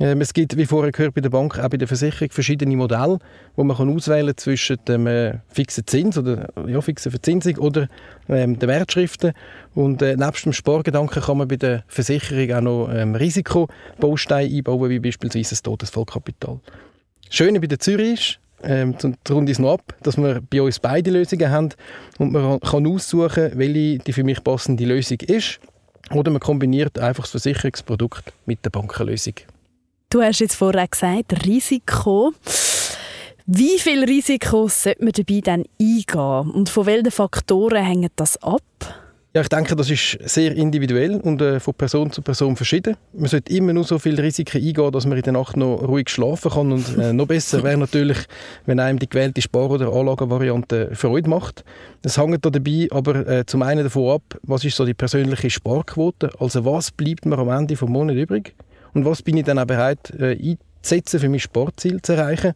Ähm, 0.00 0.20
es 0.22 0.32
gibt, 0.32 0.56
wie 0.56 0.66
vorher 0.66 0.90
gehört, 0.90 1.14
bei 1.14 1.20
der 1.20 1.28
Bank 1.28 1.58
auch 1.58 1.68
bei 1.68 1.76
der 1.76 1.86
Versicherung 1.86 2.30
verschiedene 2.30 2.76
Modelle, 2.76 3.18
wo 3.54 3.62
man 3.62 3.76
kann 3.76 3.94
auswählen 3.94 4.34
zwischen 4.36 4.78
dem 4.88 5.06
äh, 5.06 5.38
fixen 5.48 5.86
Zins 5.86 6.18
oder 6.18 6.48
ja, 6.66 6.80
fixen 6.80 7.12
Verzinsung 7.12 7.58
oder 7.58 7.88
ähm, 8.28 8.58
den 8.58 8.68
Wertschriften. 8.68 9.34
Und 9.74 10.02
äh, 10.02 10.16
nebst 10.16 10.46
dem 10.46 10.52
Spargedanken 10.52 11.22
kann 11.22 11.38
man 11.38 11.46
bei 11.46 11.56
der 11.56 11.84
Versicherung 11.86 12.52
auch 12.54 12.60
noch 12.60 12.88
ähm, 12.92 13.14
Risikobausteine 13.14 14.52
einbauen, 14.52 14.90
wie 14.90 14.98
beispielsweise 14.98 15.50
das 15.50 15.62
Todesfallkapital. 15.62 16.58
Das 17.26 17.36
Schöne 17.36 17.60
bei 17.60 17.66
der 17.68 17.78
Zürich 17.78 18.14
ist, 18.14 18.38
ähm, 18.66 18.94
runde 19.30 19.52
es 19.52 19.58
noch 19.58 19.74
ab, 19.74 19.94
dass 20.02 20.16
wir 20.16 20.40
bei 20.50 20.62
uns 20.62 20.78
beide 20.78 21.10
Lösungen 21.10 21.50
haben 21.50 21.68
und 22.18 22.32
man 22.32 22.60
kann 22.60 22.86
aussuchen, 22.86 23.52
welche 23.54 23.98
die 23.98 24.12
für 24.12 24.24
mich 24.24 24.42
passende 24.42 24.84
Lösung 24.84 25.18
ist. 25.20 25.60
Oder 26.10 26.30
man 26.30 26.40
kombiniert 26.40 26.98
einfach 26.98 27.24
das 27.24 27.30
Versicherungsprodukt 27.30 28.32
mit 28.46 28.64
der 28.64 28.70
Bankenlösung. 28.70 29.34
Du 30.10 30.22
hast 30.22 30.40
jetzt 30.40 30.54
vorher 30.54 30.86
gesagt, 30.86 31.46
Risiko. 31.46 32.32
Wie 33.46 33.78
viel 33.78 34.04
Risiko 34.04 34.68
sollte 34.68 35.04
man 35.04 35.12
dabei 35.12 35.40
dann 35.42 35.64
eingehen? 35.80 36.50
Und 36.50 36.68
von 36.68 36.86
welchen 36.86 37.10
Faktoren 37.10 37.84
hängt 37.84 38.12
das 38.16 38.42
ab? 38.42 38.62
Ja, 39.36 39.40
ich 39.40 39.48
denke, 39.48 39.74
das 39.74 39.90
ist 39.90 40.16
sehr 40.22 40.54
individuell 40.54 41.16
und 41.16 41.42
äh, 41.42 41.58
von 41.58 41.74
Person 41.74 42.12
zu 42.12 42.22
Person 42.22 42.54
verschieden. 42.54 42.96
Man 43.12 43.26
sollte 43.26 43.52
immer 43.52 43.72
nur 43.72 43.82
so 43.82 43.98
viele 43.98 44.22
Risiken 44.22 44.62
eingehen, 44.64 44.92
dass 44.92 45.06
man 45.06 45.18
in 45.18 45.24
der 45.24 45.32
Nacht 45.32 45.56
noch 45.56 45.78
ruhig 45.82 46.08
schlafen 46.08 46.52
kann. 46.52 46.70
Und 46.70 46.96
äh, 46.96 47.12
noch 47.12 47.26
besser 47.26 47.64
wäre 47.64 47.76
natürlich, 47.76 48.18
wenn 48.64 48.78
einem 48.78 49.00
die 49.00 49.08
gewählte 49.08 49.42
Spar- 49.42 49.70
oder 49.70 49.92
Anlagenvariante 49.92 50.94
Freude 50.94 51.28
macht. 51.28 51.64
Es 52.04 52.16
hängt 52.16 52.44
da 52.44 52.50
dabei 52.50 52.86
aber 52.92 53.26
äh, 53.26 53.44
zum 53.44 53.62
einen 53.62 53.82
davon 53.82 54.14
ab, 54.14 54.22
was 54.44 54.64
ist 54.64 54.76
so 54.76 54.84
die 54.84 54.94
persönliche 54.94 55.50
Sparquote, 55.50 56.30
also 56.38 56.64
was 56.64 56.92
bleibt 56.92 57.26
mir 57.26 57.36
am 57.36 57.48
Ende 57.48 57.74
vom 57.74 57.90
Monat 57.90 58.14
übrig 58.14 58.54
und 58.92 59.04
was 59.04 59.20
bin 59.20 59.36
ich 59.36 59.44
dann 59.46 59.58
auch 59.58 59.66
bereit 59.66 60.12
äh, 60.16 60.38
einzusetzen, 60.80 61.18
für 61.18 61.28
mein 61.28 61.40
Sportziel 61.40 62.00
zu 62.02 62.12
erreichen. 62.12 62.52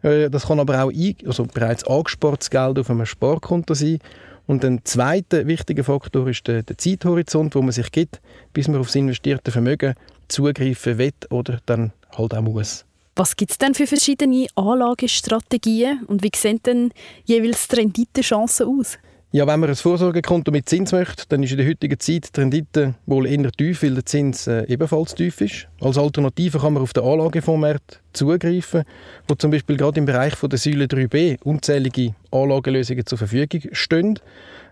Äh, 0.00 0.30
das 0.30 0.46
kann 0.46 0.60
aber 0.60 0.82
auch 0.82 0.90
ein, 0.90 1.14
also 1.26 1.44
bereits 1.44 1.86
angespartes 1.86 2.48
Geld 2.48 2.78
auf 2.78 2.88
einem 2.88 3.04
Sparkonto 3.04 3.74
sein 3.74 3.98
und 4.46 4.64
ein 4.64 4.80
zweiter 4.84 5.46
wichtiger 5.46 5.84
Faktor 5.84 6.28
ist 6.28 6.46
der, 6.46 6.62
der 6.62 6.78
Zeithorizont, 6.78 7.54
wo 7.54 7.62
man 7.62 7.72
sich 7.72 7.90
gibt, 7.90 8.20
bis 8.52 8.68
man 8.68 8.80
aufs 8.80 8.94
investierte 8.94 9.50
Vermögen 9.50 9.94
zugreifen 10.28 10.98
will 10.98 11.12
oder 11.30 11.60
dann 11.66 11.92
halt 12.16 12.34
auch 12.34 12.42
muss. 12.42 12.84
Was 13.16 13.34
gibt 13.36 13.52
es 13.52 13.58
denn 13.58 13.74
für 13.74 13.86
verschiedene 13.86 14.46
Anlagestrategien 14.56 16.04
und 16.06 16.22
wie 16.22 16.30
sehen 16.36 16.60
denn 16.64 16.92
jeweils 17.24 17.66
die 17.68 17.76
Renditechancen 17.76 18.66
aus? 18.66 18.98
Ja, 19.36 19.46
wenn 19.46 19.60
man 19.60 19.68
ein 19.68 19.76
Vorsorgekonto 19.76 20.50
mit 20.50 20.66
Zins 20.66 20.92
möchte, 20.92 21.24
dann 21.28 21.42
ist 21.42 21.50
in 21.50 21.58
der 21.58 21.66
heutigen 21.66 22.00
Zeit 22.00 22.34
die 22.34 22.40
Rendite 22.40 22.94
wohl 23.04 23.26
eher 23.26 23.52
tief, 23.52 23.82
weil 23.82 23.92
der 23.92 24.06
Zins 24.06 24.46
äh, 24.46 24.64
ebenfalls 24.66 25.14
tief 25.14 25.42
ist. 25.42 25.68
Als 25.78 25.98
Alternative 25.98 26.58
kann 26.58 26.72
man 26.72 26.82
auf 26.82 26.94
den 26.94 27.04
Anlagefondsmarkt 27.04 28.00
zugreifen, 28.14 28.84
wo 29.28 29.34
zum 29.34 29.50
Beispiel 29.50 29.76
gerade 29.76 30.00
im 30.00 30.06
Bereich 30.06 30.34
von 30.34 30.48
der 30.48 30.58
Säule 30.58 30.86
3b 30.86 31.36
unzählige 31.42 32.14
Anlagelösungen 32.30 33.04
zur 33.04 33.18
Verfügung 33.18 33.60
stehen. 33.72 34.18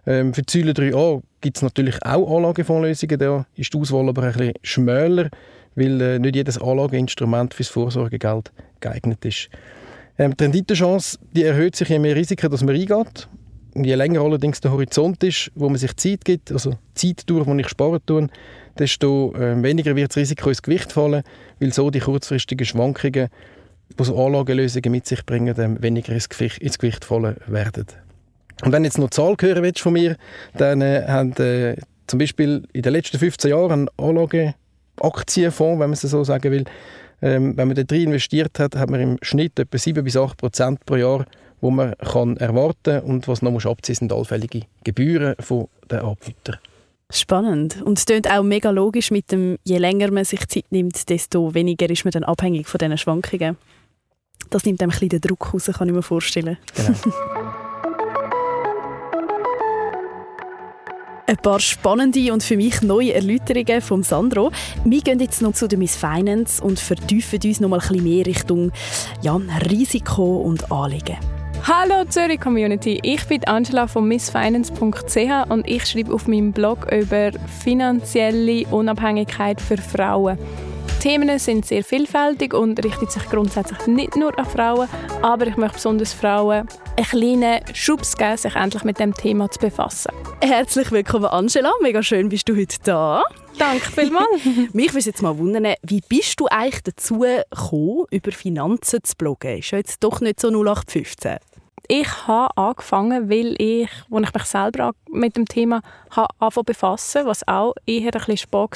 Ähm, 0.06 0.32
für 0.32 0.40
die 0.40 0.58
Säule 0.58 0.72
3a 0.72 1.20
gibt 1.42 1.58
es 1.58 1.62
natürlich 1.62 2.02
auch 2.02 2.34
Anlagefondslösungen, 2.34 3.18
da 3.18 3.46
ist 3.56 3.74
die 3.74 3.78
Auswahl 3.78 4.08
aber 4.08 4.22
ein 4.22 4.32
bisschen 4.32 4.54
schmäler, 4.62 5.28
weil 5.74 6.00
äh, 6.00 6.18
nicht 6.18 6.36
jedes 6.36 6.56
Anlageinstrument 6.56 7.52
fürs 7.52 7.68
Vorsorgegeld 7.68 8.50
geeignet 8.80 9.26
ist. 9.26 9.50
Ähm, 10.16 10.34
die 10.34 10.44
Renditechance 10.44 11.18
die 11.34 11.42
erhöht 11.42 11.76
sich, 11.76 11.90
je 11.90 11.98
mehr 11.98 12.16
Risiken 12.16 12.50
dass 12.50 12.62
man 12.62 12.74
eingeht. 12.74 13.28
Je 13.74 13.94
länger 13.94 14.20
allerdings 14.20 14.60
der 14.60 14.70
Horizont 14.70 15.22
ist, 15.24 15.50
wo 15.54 15.68
man 15.68 15.78
sich 15.78 15.96
Zeit 15.96 16.24
gibt, 16.24 16.52
also 16.52 16.74
Zeit 16.94 17.28
durch, 17.28 17.46
wo 17.46 17.54
ich 17.54 17.68
sparen 17.68 18.00
tue, 18.06 18.28
desto 18.78 19.34
äh, 19.34 19.60
weniger 19.62 19.96
wird 19.96 20.10
das 20.10 20.16
Risiko 20.16 20.48
ins 20.48 20.62
Gewicht 20.62 20.92
fallen, 20.92 21.22
weil 21.58 21.72
so 21.72 21.90
die 21.90 22.00
kurzfristigen 22.00 22.64
Schwankungen, 22.64 23.28
die 23.98 24.04
so 24.04 24.24
Anlagelösungen 24.24 24.92
mit 24.92 25.06
sich 25.06 25.24
bringen, 25.26 25.56
weniger 25.82 26.12
ins 26.12 26.28
Gewicht, 26.28 27.04
fallen 27.04 27.36
werden. 27.46 27.86
Und 28.62 28.72
wenn 28.72 28.84
jetzt 28.84 28.98
noch 28.98 29.10
Zahl 29.10 29.34
hören 29.40 29.62
willst 29.62 29.80
von 29.80 29.92
mir, 29.92 30.16
dann 30.56 30.80
äh, 30.80 31.04
haben 31.08 31.32
äh, 31.36 31.76
zum 32.06 32.18
Beispiel 32.18 32.62
in 32.72 32.82
den 32.82 32.92
letzten 32.92 33.18
15 33.18 33.50
Jahren 33.50 33.88
ein 33.88 33.88
Anlageaktienfonds, 33.96 35.80
wenn 35.80 35.90
man 35.90 35.92
es 35.92 36.02
so 36.02 36.22
sagen 36.22 36.52
will, 36.52 36.64
ähm, 37.22 37.56
wenn 37.56 37.68
man 37.68 37.74
da 37.74 37.82
drin 37.82 38.04
investiert 38.04 38.58
hat, 38.58 38.76
hat 38.76 38.90
man 38.90 39.00
im 39.00 39.18
Schnitt 39.22 39.58
etwa 39.58 39.78
7 39.78 40.04
bis 40.04 40.16
8 40.16 40.36
Prozent 40.36 40.84
pro 40.84 40.96
Jahr 40.96 41.26
wo 41.64 41.70
man 41.70 41.94
kann 41.96 42.36
erwarten 42.36 43.00
und 43.00 43.26
was 43.26 43.40
noch 43.40 43.50
muss 43.50 43.64
abziehen 43.64 43.94
sind 43.94 44.12
allfällige 44.12 44.66
Gebühren 44.84 45.34
von 45.40 45.68
den 45.90 46.00
Anbietern. 46.00 46.58
Spannend. 47.08 47.80
Und 47.80 47.98
es 47.98 48.04
klingt 48.04 48.30
auch 48.30 48.42
mega 48.42 48.68
logisch 48.68 49.10
mit 49.10 49.32
dem, 49.32 49.56
je 49.64 49.78
länger 49.78 50.10
man 50.10 50.26
sich 50.26 50.46
Zeit 50.46 50.66
nimmt, 50.70 51.08
desto 51.08 51.54
weniger 51.54 51.88
ist 51.88 52.04
man 52.04 52.12
dann 52.12 52.24
abhängig 52.24 52.68
von 52.68 52.76
diesen 52.76 52.98
Schwankungen. 52.98 53.56
Das 54.50 54.66
nimmt 54.66 54.82
einem 54.82 54.90
ein 54.90 54.92
bisschen 54.92 55.08
den 55.08 55.22
Druck 55.22 55.54
raus, 55.54 55.70
kann 55.72 55.88
ich 55.88 55.94
mir 55.94 56.02
vorstellen. 56.02 56.58
Genau. 56.76 56.98
Ein 61.26 61.38
paar 61.38 61.60
spannende 61.60 62.30
und 62.34 62.42
für 62.42 62.58
mich 62.58 62.82
neue 62.82 63.14
Erläuterungen 63.14 63.80
von 63.80 64.02
Sandro. 64.02 64.52
Wir 64.84 65.00
gehen 65.00 65.18
jetzt 65.20 65.40
noch 65.40 65.54
zu 65.54 65.66
der 65.66 65.78
Miss 65.78 65.96
Finance 65.96 66.62
und 66.62 66.78
vertiefen 66.78 67.40
uns 67.42 67.60
noch 67.60 67.70
mal 67.70 67.80
ein 67.80 67.88
bisschen 67.88 68.04
mehr 68.04 68.26
Richtung 68.26 68.70
ja, 69.22 69.40
Risiko 69.70 70.42
und 70.42 70.70
Anliegen. 70.70 71.16
Hallo 71.66 72.04
Zürich 72.04 72.42
Community, 72.42 73.00
ich 73.02 73.24
bin 73.26 73.42
Angela 73.44 73.86
von 73.86 74.06
missfinance.ch 74.06 75.48
und 75.48 75.66
ich 75.66 75.86
schreibe 75.86 76.12
auf 76.12 76.28
meinem 76.28 76.52
Blog 76.52 76.92
über 76.92 77.30
finanzielle 77.62 78.66
Unabhängigkeit 78.66 79.62
für 79.62 79.78
Frauen. 79.78 80.36
Die 80.86 81.08
Themen 81.08 81.38
sind 81.38 81.64
sehr 81.64 81.82
vielfältig 81.82 82.52
und 82.52 82.84
richten 82.84 83.08
sich 83.08 83.24
grundsätzlich 83.30 83.86
nicht 83.86 84.14
nur 84.14 84.38
an 84.38 84.44
Frauen, 84.44 84.88
aber 85.22 85.46
ich 85.46 85.56
möchte 85.56 85.76
besonders 85.76 86.12
Frauen 86.12 86.68
einen 86.98 87.06
kleinen 87.06 87.60
Schubs 87.74 88.14
geben, 88.18 88.36
sich 88.36 88.54
endlich 88.54 88.84
mit 88.84 89.00
dem 89.00 89.14
Thema 89.14 89.50
zu 89.50 89.58
befassen. 89.58 90.12
Herzlich 90.42 90.92
willkommen 90.92 91.24
Angela, 91.24 91.72
mega 91.80 92.02
schön 92.02 92.28
bist 92.28 92.46
du 92.46 92.56
heute 92.56 92.76
da. 92.84 93.22
Danke 93.58 93.90
vielmals. 93.90 94.44
Mich 94.74 94.92
würde 94.92 95.06
jetzt 95.06 95.22
mal 95.22 95.38
wundern, 95.38 95.74
wie 95.82 96.02
bist 96.06 96.40
du 96.40 96.46
eigentlich 96.46 96.82
dazu 96.82 97.20
gekommen, 97.20 98.04
über 98.10 98.32
Finanzen 98.32 99.02
zu 99.02 99.16
bloggen? 99.16 99.60
Ist 99.60 99.70
ja 99.70 99.78
jetzt 99.78 100.04
doch 100.04 100.20
nicht 100.20 100.40
so 100.40 100.48
0815 100.48 101.38
ich 101.88 102.26
habe 102.26 102.56
angefangen, 102.56 103.28
weil 103.28 103.54
ich, 103.58 103.88
als 104.10 104.28
ich 104.28 104.34
mich 104.34 104.44
selber 104.44 104.92
mit 105.10 105.36
dem 105.36 105.46
Thema 105.46 105.82
anfangen 106.38 106.64
befassen, 106.64 107.26
was 107.26 107.46
auch 107.46 107.74
eher 107.86 108.14
ein 108.14 108.22
bisschen 108.26 108.52
war, 108.52 108.68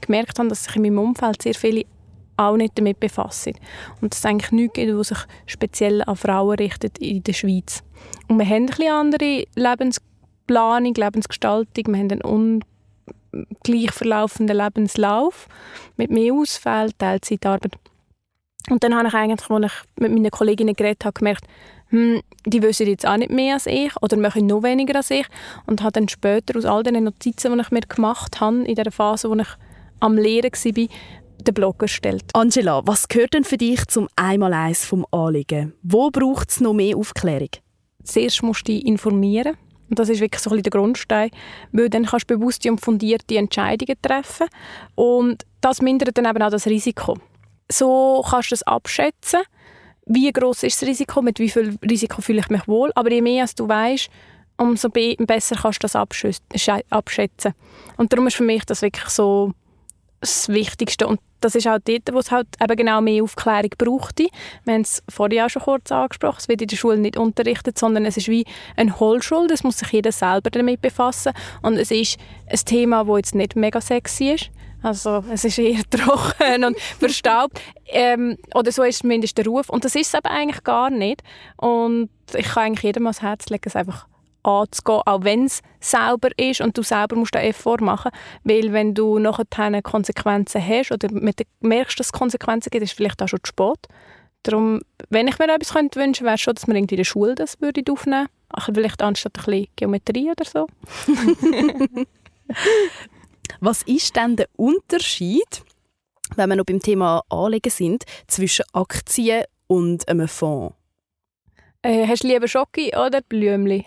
gemerkt 0.00 0.38
habe, 0.38 0.48
dass 0.48 0.64
sich 0.64 0.76
in 0.76 0.82
meinem 0.82 0.98
Umfeld 0.98 1.42
sehr 1.42 1.54
viele 1.54 1.84
auch 2.36 2.56
nicht 2.56 2.78
damit 2.78 3.00
befassen. 3.00 3.54
Und 4.00 4.12
dass 4.12 4.18
es 4.18 4.26
eigentlich 4.26 4.52
nichts 4.52 4.74
gibt, 4.74 4.96
was 4.96 5.08
sich 5.08 5.18
speziell 5.46 6.02
an 6.02 6.16
Frauen 6.16 6.56
richtet 6.56 6.98
in 6.98 7.22
der 7.22 7.32
Schweiz. 7.32 7.82
Und 8.28 8.38
wir 8.38 8.46
haben 8.46 8.68
eine 8.70 8.92
andere 8.92 9.44
Lebensplanung, 9.54 10.94
Lebensgestaltung, 10.94 11.94
wir 11.94 11.98
haben 11.98 12.10
einen 12.10 12.62
ungleich 13.32 13.92
verlaufenden 13.92 14.56
Lebenslauf 14.56 15.48
mit 15.96 16.10
mehr 16.10 16.34
Ausfällen, 16.34 16.92
Teilzeitarbeit. 16.98 17.76
Und 18.70 18.82
dann 18.82 18.94
habe 18.94 19.08
ich 19.08 19.14
eigentlich, 19.14 19.50
als 19.50 19.72
ich 19.72 20.00
mit 20.00 20.12
meinen 20.12 20.30
Kolleginnen 20.30 20.74
geredet 20.74 21.04
habe, 21.04 21.18
gemerkt, 21.18 21.46
hm, 21.88 22.22
die 22.46 22.62
wissen 22.62 22.86
jetzt 22.86 23.06
auch 23.06 23.16
nicht 23.16 23.30
mehr 23.30 23.54
als 23.54 23.66
ich 23.66 23.92
oder 24.00 24.16
machen 24.16 24.46
noch 24.46 24.62
weniger 24.62 24.96
als 24.96 25.10
ich 25.10 25.26
und 25.66 25.82
habe 25.82 25.92
dann 25.92 26.08
später 26.08 26.58
aus 26.58 26.64
all 26.64 26.82
den 26.82 27.04
Notizen, 27.04 27.54
die 27.54 27.60
ich 27.60 27.70
mir 27.70 27.80
gemacht 27.80 28.40
habe, 28.40 28.64
in 28.64 28.74
der 28.74 28.90
Phase, 28.90 29.30
wo 29.30 29.34
ich 29.34 29.48
am 30.00 30.16
Lehren 30.16 30.52
war, 30.52 30.88
den 31.44 31.54
Blog 31.54 31.82
erstellt. 31.82 32.24
Angela, 32.32 32.82
was 32.86 33.08
gehört 33.08 33.34
denn 33.34 33.44
für 33.44 33.56
dich 33.56 33.86
zum 33.86 34.08
Einmaleins 34.16 34.84
vom 34.84 35.06
Anliegen? 35.10 35.74
Wo 35.82 36.10
braucht 36.10 36.50
es 36.50 36.60
noch 36.60 36.72
mehr 36.72 36.96
Aufklärung? 36.96 37.50
Zuerst 38.02 38.42
musst 38.42 38.68
du 38.68 38.72
dich 38.72 38.86
informieren. 38.86 39.56
Und 39.90 39.98
das 39.98 40.08
ist 40.08 40.20
wirklich 40.20 40.40
so 40.40 40.50
ein 40.50 40.56
bisschen 40.56 40.70
der 40.70 40.80
Grundstein, 40.80 41.30
weil 41.72 41.90
dann 41.90 42.06
kannst 42.06 42.30
du 42.30 42.38
bewusste 42.38 42.70
und 42.70 42.80
fundierte 42.80 43.36
Entscheidungen 43.36 43.96
treffen 44.00 44.48
und 44.94 45.44
das 45.60 45.82
mindert 45.82 46.16
dann 46.16 46.24
eben 46.24 46.42
auch 46.42 46.50
das 46.50 46.66
Risiko. 46.66 47.18
So 47.70 48.24
kannst 48.28 48.50
du 48.50 48.54
es 48.54 48.62
abschätzen 48.62 49.40
wie 50.06 50.32
groß 50.32 50.62
ist 50.64 50.80
das 50.80 50.88
Risiko, 50.88 51.22
mit 51.22 51.38
wie 51.38 51.48
viel 51.48 51.78
Risiko 51.82 52.20
fühle 52.20 52.40
ich 52.40 52.48
mich 52.48 52.66
wohl. 52.68 52.90
Aber 52.94 53.10
je 53.10 53.22
mehr 53.22 53.42
als 53.42 53.54
du 53.54 53.68
weißt, 53.68 54.08
umso 54.56 54.88
besser 54.88 55.56
kannst 55.56 55.82
du 55.82 55.88
das 55.88 55.96
abschätzen. 55.96 57.54
Und 57.96 58.12
darum 58.12 58.26
ist 58.26 58.36
für 58.36 58.44
mich 58.44 58.64
das 58.64 58.82
wirklich 58.82 59.08
so 59.08 59.52
das 60.20 60.48
Wichtigste. 60.48 61.06
Und 61.06 61.20
das 61.40 61.54
ist 61.54 61.66
auch 61.66 61.78
dort, 61.84 62.12
wo 62.12 62.18
es 62.18 62.30
halt 62.30 62.48
eben 62.62 62.76
genau 62.76 63.00
mehr 63.00 63.22
Aufklärung 63.22 63.70
braucht. 63.76 64.20
Wir 64.20 64.30
haben 64.66 64.80
es 64.80 65.02
vorher 65.08 65.46
auch 65.46 65.50
schon 65.50 65.62
kurz 65.62 65.92
angesprochen, 65.92 66.38
es 66.38 66.48
wird 66.48 66.62
in 66.62 66.68
der 66.68 66.76
Schule 66.76 66.96
nicht 66.96 67.18
unterrichtet, 67.18 67.78
sondern 67.78 68.06
es 68.06 68.16
ist 68.16 68.28
wie 68.28 68.46
eine 68.76 68.98
Hohlschule, 68.98 69.48
das 69.48 69.62
muss 69.62 69.78
sich 69.78 69.90
jeder 69.92 70.12
selber 70.12 70.50
damit 70.50 70.80
befassen. 70.80 71.32
Und 71.60 71.76
es 71.76 71.90
ist 71.90 72.18
ein 72.46 72.58
Thema, 72.64 73.04
das 73.04 73.16
jetzt 73.16 73.34
nicht 73.34 73.56
mega 73.56 73.80
sexy 73.80 74.30
ist, 74.30 74.50
also 74.84 75.24
es 75.32 75.44
ist 75.44 75.58
eher 75.58 75.82
trocken 75.90 76.62
und 76.64 76.78
verstaubt. 76.98 77.58
Ähm, 77.86 78.36
oder 78.54 78.70
so 78.70 78.82
ist 78.82 78.98
zumindest 78.98 79.38
der 79.38 79.46
Ruf. 79.46 79.70
Und 79.70 79.84
das 79.84 79.94
ist 79.94 80.08
es 80.08 80.14
aber 80.14 80.30
eigentlich 80.30 80.62
gar 80.62 80.90
nicht. 80.90 81.22
Und 81.56 82.10
ich 82.36 82.46
kann 82.46 82.64
eigentlich 82.64 82.82
jedem 82.82 83.06
ans 83.06 83.22
Herz 83.22 83.48
legen, 83.48 83.64
es 83.64 83.76
einfach 83.76 84.06
anzugehen, 84.42 85.00
auch 85.06 85.24
wenn 85.24 85.46
es 85.46 85.62
sauber 85.80 86.28
ist 86.36 86.60
und 86.60 86.76
du 86.76 86.82
selber 86.82 87.16
musst 87.16 87.34
den 87.34 87.40
Effort 87.40 87.80
machen. 87.80 88.10
Weil 88.42 88.74
wenn 88.74 88.92
du 88.92 89.18
nachher 89.18 89.82
Konsequenzen 89.82 90.62
hast 90.62 90.92
oder 90.92 91.08
merkst, 91.60 91.98
dass 91.98 92.08
es 92.08 92.12
Konsequenzen 92.12 92.68
gibt, 92.70 92.84
ist 92.84 92.90
es 92.90 92.96
vielleicht 92.96 93.22
auch 93.22 93.28
schon 93.28 93.40
zu 93.42 93.48
spät. 93.48 93.88
Darum, 94.42 94.82
wenn 95.08 95.28
ich 95.28 95.38
mir 95.38 95.48
etwas 95.48 95.72
könnte 95.72 95.98
wäre 95.98 96.36
schon, 96.36 96.54
dass 96.54 96.66
man 96.66 96.76
irgendwie 96.76 96.96
in 96.96 96.98
der 96.98 97.04
Schule 97.04 97.34
das 97.34 97.58
würde 97.62 97.90
aufnehmen 97.90 98.28
würde. 98.54 98.74
Vielleicht 98.74 99.00
anstatt 99.00 99.38
ein 99.38 99.44
bisschen 99.44 99.68
Geometrie 99.76 100.30
oder 100.30 100.44
so. 100.44 100.66
Was 103.60 103.82
ist 103.82 104.16
denn 104.16 104.36
der 104.36 104.48
Unterschied, 104.56 105.62
wenn 106.36 106.48
wir 106.48 106.56
noch 106.56 106.64
beim 106.64 106.80
Thema 106.80 107.22
Anlegen 107.28 107.70
sind, 107.70 108.04
zwischen 108.26 108.64
Aktien 108.72 109.44
und 109.66 110.08
einem 110.08 110.28
Fonds? 110.28 110.74
Äh, 111.82 112.06
hast 112.06 112.24
du 112.24 112.28
lieber 112.28 112.48
Schoki 112.48 112.96
oder 112.96 113.20
Blümli? 113.20 113.84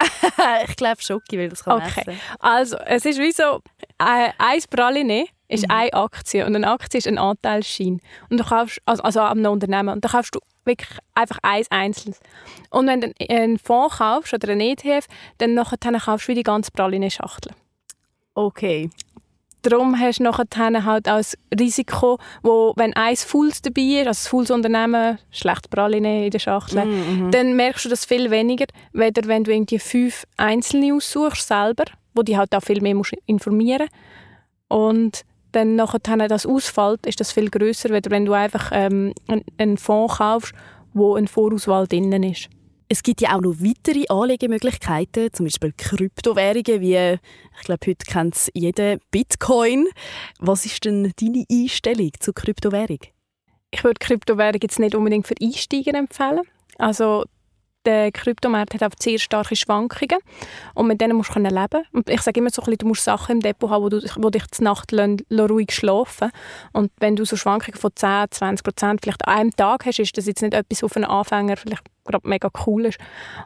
ich 0.68 0.76
glaube 0.76 1.02
Schoki, 1.02 1.38
weil 1.38 1.48
das 1.48 1.64
kann 1.64 1.82
okay. 1.82 2.00
essen. 2.00 2.20
Also, 2.38 2.76
es 2.78 3.04
ist 3.04 3.18
wie 3.18 3.32
so, 3.32 3.60
äh, 3.98 4.30
ein 4.38 4.60
Praline 4.70 5.26
ist 5.48 5.68
mhm. 5.68 5.74
eine 5.74 5.92
Aktie 5.94 6.46
und 6.46 6.56
eine 6.56 6.68
Aktie 6.68 6.98
ist 6.98 7.06
ein 7.06 7.18
Anteilsschein. 7.18 8.00
Und 8.30 8.40
du 8.40 8.44
kaufst, 8.44 8.80
also, 8.86 9.02
also 9.02 9.20
am 9.20 9.44
Unternehmen. 9.44 9.90
Und 9.90 10.04
da 10.04 10.08
kaufst 10.08 10.34
du 10.34 10.40
wirklich 10.64 10.98
einfach 11.14 11.38
eins 11.42 11.70
einzelnes. 11.70 12.20
Und 12.70 12.86
wenn 12.86 13.00
du 13.00 13.12
einen 13.28 13.58
Fonds 13.58 13.98
kaufst 13.98 14.32
oder 14.32 14.48
einen 14.48 14.60
ETF, 14.60 15.06
dann 15.38 15.54
nachher 15.54 15.78
kaufst 15.78 16.28
du 16.28 16.32
wie 16.32 16.36
die 16.36 16.42
ganze 16.42 16.70
Praline-Schachtel. 16.70 17.52
Okay. 18.34 18.90
Darum 19.62 19.98
hast 19.98 20.18
du 20.18 20.24
nachher 20.24 20.84
halt 20.84 21.08
auch 21.08 21.18
das 21.18 21.38
Risiko, 21.58 22.18
wo, 22.42 22.72
wenn 22.76 22.94
eins 22.94 23.22
Fools 23.22 23.62
dabei 23.62 23.82
ist, 23.82 23.98
also 23.98 24.08
das 24.08 24.28
Fools-Unternehmen, 24.28 25.18
schlecht 25.30 25.70
Praline 25.70 26.24
in 26.24 26.30
der 26.32 26.40
Schachtel, 26.40 26.84
mm, 26.84 27.30
dann 27.30 27.54
merkst 27.54 27.84
du 27.84 27.88
das 27.88 28.04
viel 28.04 28.30
weniger, 28.32 28.66
weder 28.92 29.28
wenn 29.28 29.44
du 29.44 29.52
irgendwie 29.52 29.78
fünf 29.78 30.24
Einzelne 30.36 30.92
aussuchst 30.94 31.46
selber, 31.46 31.84
wo 32.12 32.22
die 32.22 32.36
halt 32.36 32.52
auch 32.56 32.62
viel 32.62 32.80
mehr 32.80 32.96
musst 32.96 33.14
informieren 33.26 33.88
und 34.66 35.22
dann 35.52 35.76
nachher 35.76 36.28
das 36.28 36.46
ausfällt, 36.46 37.06
ist 37.06 37.20
das 37.20 37.30
viel 37.30 37.48
größer, 37.48 37.90
wenn 37.90 38.24
du 38.24 38.32
einfach 38.32 38.70
ähm, 38.72 39.12
einen 39.58 39.76
Fonds 39.76 40.16
kaufst, 40.16 40.54
wo 40.92 41.14
eine 41.14 41.28
Vorauswahl 41.28 41.86
drin 41.86 42.10
ist. 42.22 42.48
Es 42.92 43.02
gibt 43.02 43.22
ja 43.22 43.34
auch 43.34 43.40
noch 43.40 43.54
weitere 43.54 44.04
Anlegemöglichkeiten, 44.10 45.32
zum 45.32 45.46
Beispiel 45.46 45.72
Kryptowährungen, 45.74 46.82
wie 46.82 47.14
ich 47.14 47.64
glaube, 47.64 47.86
heute 47.86 48.04
kennt 48.04 48.34
es 48.34 48.50
jeder 48.52 48.98
Bitcoin. 49.10 49.86
Was 50.40 50.66
ist 50.66 50.84
denn 50.84 51.10
deine 51.18 51.46
Einstellung 51.50 52.10
zu 52.20 52.34
Kryptowährung? 52.34 52.98
Ich 53.70 53.82
würde 53.82 53.98
Kryptowährung 53.98 54.60
jetzt 54.62 54.78
nicht 54.78 54.94
unbedingt 54.94 55.26
für 55.26 55.34
Einsteiger 55.40 55.94
empfehlen. 55.98 56.42
Also 56.76 57.24
der 57.84 58.12
Kryptomarkt 58.12 58.74
hat 58.74 58.82
auch 58.82 58.96
sehr 58.98 59.18
starke 59.18 59.56
Schwankungen 59.56 60.18
und 60.74 60.86
mit 60.86 61.00
denen 61.00 61.16
musst 61.16 61.34
du 61.34 61.40
leben 61.40 61.84
und 61.92 62.08
Ich 62.08 62.22
sage 62.22 62.40
immer 62.40 62.50
so 62.50 62.62
du 62.62 62.86
musst 62.86 63.04
Sachen 63.04 63.36
im 63.36 63.40
Depot 63.40 63.70
haben, 63.70 63.84
wo, 63.84 64.22
wo 64.22 64.30
dich 64.30 64.44
die 64.46 64.62
Nacht 64.62 64.92
ruhig 64.92 65.72
schlafen 65.72 66.30
Und 66.72 66.92
wenn 66.98 67.16
du 67.16 67.24
so 67.24 67.36
Schwankungen 67.36 67.78
von 67.78 67.90
10, 67.94 68.26
20 68.30 68.64
Prozent 68.64 69.00
vielleicht 69.02 69.26
an 69.26 69.34
einem 69.34 69.50
Tag 69.50 69.86
hast, 69.86 69.98
ist 69.98 70.16
das 70.16 70.26
jetzt 70.26 70.42
nicht 70.42 70.54
etwas, 70.54 70.82
was 70.82 70.92
für 70.92 70.96
einen 70.96 71.06
Anfänger 71.06 71.56
vielleicht 71.56 71.84
gerade 72.04 72.28
mega 72.28 72.50
cool 72.66 72.86
ist. 72.86 72.98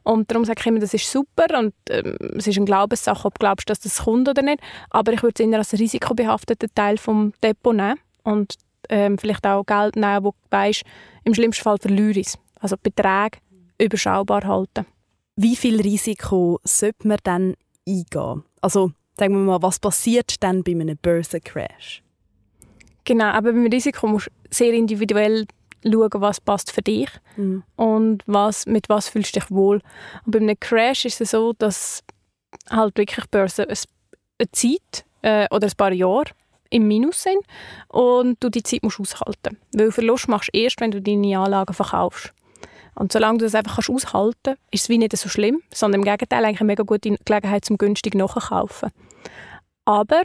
Und 0.02 0.30
darum 0.30 0.44
sage 0.44 0.60
ich 0.60 0.66
immer, 0.66 0.80
das 0.80 0.94
ist 0.94 1.10
super 1.10 1.58
und 1.58 1.74
ähm, 1.90 2.16
es 2.36 2.46
ist 2.46 2.56
eine 2.56 2.64
Glaubenssache, 2.64 3.26
ob 3.26 3.38
du 3.38 3.44
glaubst, 3.44 3.68
dass 3.68 3.80
das 3.80 4.04
kommt 4.04 4.28
oder 4.28 4.42
nicht. 4.42 4.60
Aber 4.90 5.12
ich 5.12 5.22
würde 5.22 5.42
es 5.42 5.48
eher 5.48 5.58
als 5.58 5.72
risikobehafteten 5.72 6.70
Teil 6.74 6.98
vom 6.98 7.32
Depot 7.42 7.74
nehmen 7.74 7.98
und 8.22 8.54
ähm, 8.88 9.18
vielleicht 9.18 9.46
auch 9.46 9.64
Geld 9.64 9.96
nehmen, 9.96 10.24
wo 10.24 10.30
du 10.30 10.36
weißt, 10.50 10.82
im 11.24 11.34
schlimmsten 11.34 11.64
Fall 11.64 11.78
verliere 11.78 12.20
ich 12.20 12.28
es. 12.28 12.38
Also 12.60 12.76
Beträge 12.82 13.38
überschaubar 13.78 14.44
halten. 14.44 14.86
Wie 15.36 15.56
viel 15.56 15.80
Risiko 15.80 16.60
sollte 16.64 17.06
man 17.08 17.18
dann 17.22 17.54
eingehen? 17.86 18.44
Also 18.60 18.92
sagen 19.18 19.34
wir 19.34 19.40
mal, 19.40 19.62
was 19.62 19.78
passiert 19.78 20.42
dann 20.42 20.62
bei 20.62 20.72
einem 20.72 20.96
Börsencrash? 20.96 22.02
Genau, 23.04 23.26
aber 23.26 23.52
beim 23.52 23.66
Risiko 23.66 24.06
musst 24.06 24.26
du 24.26 24.30
sehr 24.50 24.72
individuell 24.72 25.46
schauen, 25.84 26.10
was 26.14 26.40
passt 26.40 26.72
für 26.72 26.82
dich 26.82 27.08
mhm. 27.36 27.62
und 27.76 28.22
was, 28.26 28.66
mit 28.66 28.88
was 28.88 29.08
fühlst 29.08 29.36
du 29.36 29.40
dich 29.40 29.50
wohl. 29.50 29.80
Und 30.24 30.32
bei 30.32 30.38
einem 30.38 30.58
Crash 30.58 31.04
ist 31.04 31.20
es 31.20 31.30
so, 31.30 31.52
dass 31.52 32.02
halt 32.70 32.96
wirklich 32.98 33.26
Börse 33.30 33.66
eine 33.68 34.50
Zeit 34.52 35.04
äh, 35.22 35.46
oder 35.54 35.68
ein 35.68 35.76
paar 35.76 35.92
Jahre 35.92 36.30
im 36.70 36.88
Minus 36.88 37.22
sind 37.22 37.38
und 37.88 38.42
du 38.42 38.48
die 38.48 38.62
Zeit 38.62 38.82
musst 38.82 39.00
aushalten. 39.00 39.58
Weil 39.72 39.92
Verlust 39.92 40.28
machst 40.28 40.50
du 40.52 40.58
erst, 40.58 40.80
wenn 40.80 40.90
du 40.90 41.00
deine 41.00 41.38
Anlagen 41.38 41.74
verkaufst. 41.74 42.32
Und 42.98 43.12
solange 43.12 43.38
du 43.38 43.44
das 43.44 43.54
einfach 43.54 43.76
kannst 43.76 43.90
aushalten 43.90 44.36
kannst, 44.42 44.60
ist 44.72 44.82
es 44.82 44.88
wie 44.88 44.98
nicht 44.98 45.16
so 45.16 45.28
schlimm, 45.28 45.62
sondern 45.72 46.00
im 46.00 46.04
Gegenteil 46.04 46.44
eigentlich 46.44 46.60
eine 46.60 46.66
mega 46.66 46.82
gute 46.82 47.16
Gelegenheit 47.24 47.64
zum 47.64 47.78
günstig 47.78 48.14
nachkaufen. 48.14 48.90
Aber 49.84 50.22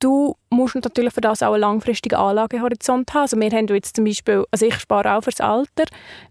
du 0.00 0.36
musst 0.50 0.74
natürlich 0.74 1.14
für 1.14 1.20
das 1.20 1.42
auch 1.42 1.52
einen 1.52 1.60
langfristigen 1.60 2.16
Anlagehorizont 2.16 3.14
haben. 3.14 3.22
Also 3.22 3.38
wir 3.38 3.50
haben 3.50 3.68
jetzt 3.68 3.96
zum 3.96 4.04
Beispiel, 4.04 4.44
also 4.50 4.66
ich 4.66 4.78
spare 4.78 5.14
auch 5.14 5.22
fürs 5.22 5.40
Alter, 5.40 5.84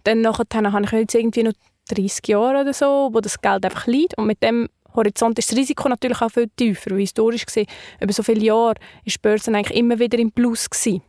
dann 0.04 0.22
nachher 0.22 0.46
habe 0.54 0.86
ich 0.86 0.92
jetzt 0.92 1.16
irgendwie 1.16 1.44
noch 1.44 1.54
30 1.90 2.28
Jahre 2.28 2.62
oder 2.62 2.74
so, 2.74 3.10
wo 3.14 3.22
das 3.22 3.40
Geld 3.40 3.64
einfach 3.66 3.88
liegt 3.88 4.18
und 4.18 4.28
mit 4.28 4.44
dem 4.44 4.68
Horizont 4.94 5.38
ist 5.40 5.52
das 5.52 5.58
Risiko 5.58 5.88
natürlich 5.88 6.22
auch 6.22 6.32
viel 6.32 6.50
tiefer, 6.56 6.92
weil 6.92 7.00
historisch 7.00 7.46
gesehen, 7.46 7.68
über 8.02 8.12
so 8.12 8.24
viele 8.24 8.44
Jahre 8.44 8.76
ist 9.06 9.16
die 9.16 9.22
Börse 9.22 9.54
eigentlich 9.54 9.78
immer 9.78 10.00
wieder 10.00 10.18
im 10.18 10.32
Plus 10.32 10.70
gewesen. 10.70 11.02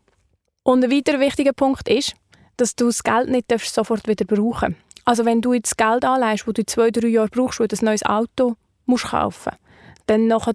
Und 0.62 0.84
ein 0.84 0.90
weiterer 0.90 1.18
wichtiger 1.20 1.54
Punkt 1.54 1.88
ist, 1.88 2.14
dass 2.58 2.76
du 2.76 2.86
das 2.86 3.02
Geld 3.02 3.28
nicht 3.28 3.46
sofort 3.60 4.06
wieder 4.06 4.24
brauchen 4.24 4.76
Also 5.04 5.24
wenn 5.24 5.40
du 5.40 5.54
jetzt 5.54 5.78
Geld 5.78 6.04
anleihst, 6.04 6.46
das 6.46 6.54
du 6.54 6.60
in 6.60 6.66
zwei, 6.66 6.90
drei 6.90 7.08
Jahren 7.08 7.30
brauchst, 7.30 7.60
weil 7.60 7.68
du 7.68 7.76
ein 7.76 7.84
neues 7.84 8.04
Auto 8.04 8.56
musst 8.86 9.06
kaufen 9.06 9.52
dann 10.08 10.26
nachher 10.26 10.54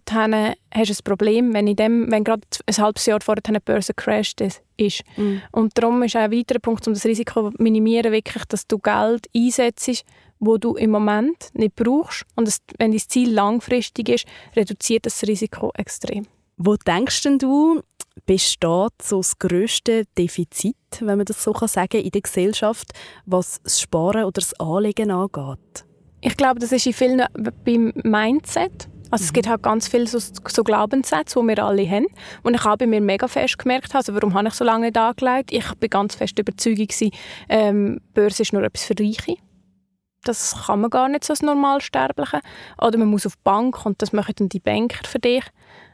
hast 0.73 0.89
du 0.89 0.93
ein 0.93 1.03
Problem, 1.03 1.53
wenn, 1.53 1.67
in 1.67 1.75
dem, 1.75 2.11
wenn 2.11 2.23
gerade 2.23 2.41
ein 2.65 2.77
halbes 2.77 3.05
Jahr 3.05 3.21
vorher 3.21 3.43
eine 3.47 3.61
Börse 3.61 3.93
crasht 3.93 4.41
ist. 4.77 5.03
Mm. 5.15 5.37
Und 5.51 5.77
darum 5.77 6.01
ist 6.03 6.15
auch 6.15 6.21
ein 6.21 6.31
weiterer 6.31 6.59
Punkt, 6.59 6.87
um 6.87 6.93
das 6.93 7.05
Risiko 7.05 7.51
zu 7.51 7.61
minimieren, 7.61 8.11
wirklich, 8.11 8.45
dass 8.45 8.67
du 8.67 8.79
Geld 8.79 9.27
einsetzt, 9.35 10.05
wo 10.39 10.57
du 10.57 10.75
im 10.75 10.89
Moment 10.89 11.49
nicht 11.53 11.75
brauchst. 11.75 12.25
Und 12.35 12.47
das, 12.47 12.61
wenn 12.79 12.91
dein 12.91 12.99
Ziel 12.99 13.31
langfristig 13.31 14.09
ist, 14.09 14.25
reduziert 14.55 15.05
das 15.05 15.21
Risiko 15.23 15.71
extrem. 15.75 16.25
Wo 16.57 16.75
denkst 16.75 17.21
denn 17.23 17.37
du, 17.37 17.81
besteht 18.25 19.01
so 19.01 19.17
das 19.17 19.37
grösste 19.39 20.05
Defizit, 20.17 20.75
wenn 20.99 21.17
man 21.17 21.25
das 21.25 21.43
so 21.43 21.53
sagen 21.53 21.89
kann, 21.89 22.01
in 22.01 22.11
der 22.11 22.21
Gesellschaft, 22.21 22.91
was 23.25 23.61
das 23.63 23.81
Sparen 23.81 24.23
oder 24.23 24.41
das 24.41 24.59
Anlegen 24.59 25.11
angeht? 25.11 25.85
Ich 26.21 26.37
glaube, 26.37 26.59
das 26.59 26.71
ist 26.71 26.85
in 26.85 26.93
vielen 26.93 27.23
beim 27.65 27.91
Mindset. 28.03 28.87
Also 29.11 29.25
es 29.25 29.31
mhm. 29.31 29.33
gibt 29.33 29.47
halt 29.47 29.61
ganz 29.61 29.87
viele 29.87 30.07
so, 30.07 30.19
so 30.19 30.63
Glaubenssätze, 30.63 31.39
die 31.39 31.47
wir 31.47 31.63
alle 31.63 31.87
haben. 31.87 32.07
Und 32.41 32.55
ich 32.55 32.63
habe 32.63 32.85
bei 32.85 32.87
mir 32.87 33.01
mega 33.01 33.27
fest 33.27 33.59
gemerkt, 33.59 33.93
also 33.93 34.15
warum 34.15 34.33
habe 34.33 34.47
ich 34.47 34.53
so 34.53 34.63
lange 34.63 34.87
nicht 34.87 34.97
angelegt? 34.97 35.51
Ich 35.51 35.71
bin 35.75 35.89
ganz 35.89 36.15
fest 36.15 36.39
überzeugt, 36.39 36.99
ähm, 37.49 37.99
Börse 38.13 38.41
ist 38.41 38.53
nur 38.53 38.63
etwas 38.63 38.85
für 38.85 38.95
Reiche. 38.99 39.35
Das 40.23 40.65
kann 40.65 40.81
man 40.81 40.89
gar 40.89 41.09
nicht 41.09 41.25
so 41.25 41.33
als 41.33 41.41
Normalsterbliche. 41.41 42.39
Oder 42.81 42.97
man 42.97 43.09
muss 43.09 43.25
auf 43.25 43.35
die 43.35 43.41
Bank 43.43 43.85
und 43.85 44.01
das 44.01 44.13
machen 44.13 44.33
dann 44.37 44.49
die 44.49 44.61
Banker 44.61 45.07
für 45.07 45.19
dich. 45.19 45.43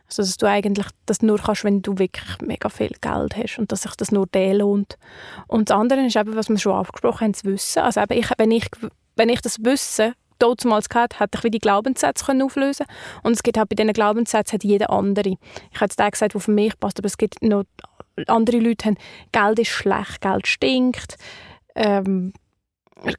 Also 0.10 0.24
dass 0.24 0.38
du 0.38 0.48
eigentlich 0.48 0.88
das 1.06 1.22
nur 1.22 1.38
kannst, 1.38 1.64
wenn 1.64 1.82
du 1.82 1.98
wirklich 1.98 2.42
mega 2.42 2.70
viel 2.70 2.96
Geld 3.00 3.38
hast 3.38 3.60
und 3.60 3.72
dass 3.72 3.84
sich 3.84 3.96
das 3.96 4.12
nur 4.12 4.28
der 4.28 4.56
lohnt. 4.56 4.98
Und 5.48 5.70
das 5.70 5.78
andere 5.78 6.06
ist 6.06 6.16
eben, 6.16 6.36
was 6.36 6.50
wir 6.50 6.58
schon 6.58 6.74
angesprochen 6.74 7.26
haben, 7.26 7.32
das 7.34 7.46
Wissen. 7.46 7.84
Also 7.84 8.02
eben 8.02 8.18
ich, 8.18 8.30
wenn, 8.38 8.52
ich, 8.52 8.66
wenn 9.16 9.30
ich 9.30 9.42
das 9.42 9.64
Wissen 9.64 10.14
damals 10.40 10.90
gehabt 10.90 11.20
hätte 11.20 11.38
ich 11.38 11.44
wie 11.44 11.52
die 11.52 11.60
Glaubenssätze 11.60 12.26
können 12.26 12.42
auflösen 12.42 12.86
Und 13.24 13.34
es 13.34 13.44
gibt 13.44 13.58
halt 13.58 13.70
bei 13.70 13.76
diesen 13.76 13.94
Glaubenssätzen 13.94 14.54
hat 14.54 14.64
jeder 14.64 14.90
andere. 14.90 15.36
Ich 15.72 15.76
habe 15.76 15.86
jetzt 15.86 16.00
den 16.00 16.10
gesagt, 16.10 16.34
der 16.34 16.42
für 16.42 16.52
mich 16.52 16.80
passt, 16.80 16.98
aber 16.98 17.08
es 17.08 17.18
gibt 17.18 17.42
noch 17.42 17.66
andere 18.28 18.60
Leute, 18.60 18.86
haben, 18.86 18.98
Geld 19.32 19.60
ist 19.60 19.70
schlecht, 19.70 20.22
Geld 20.22 20.48
stinkt, 20.48 21.18
ähm, 21.76 22.34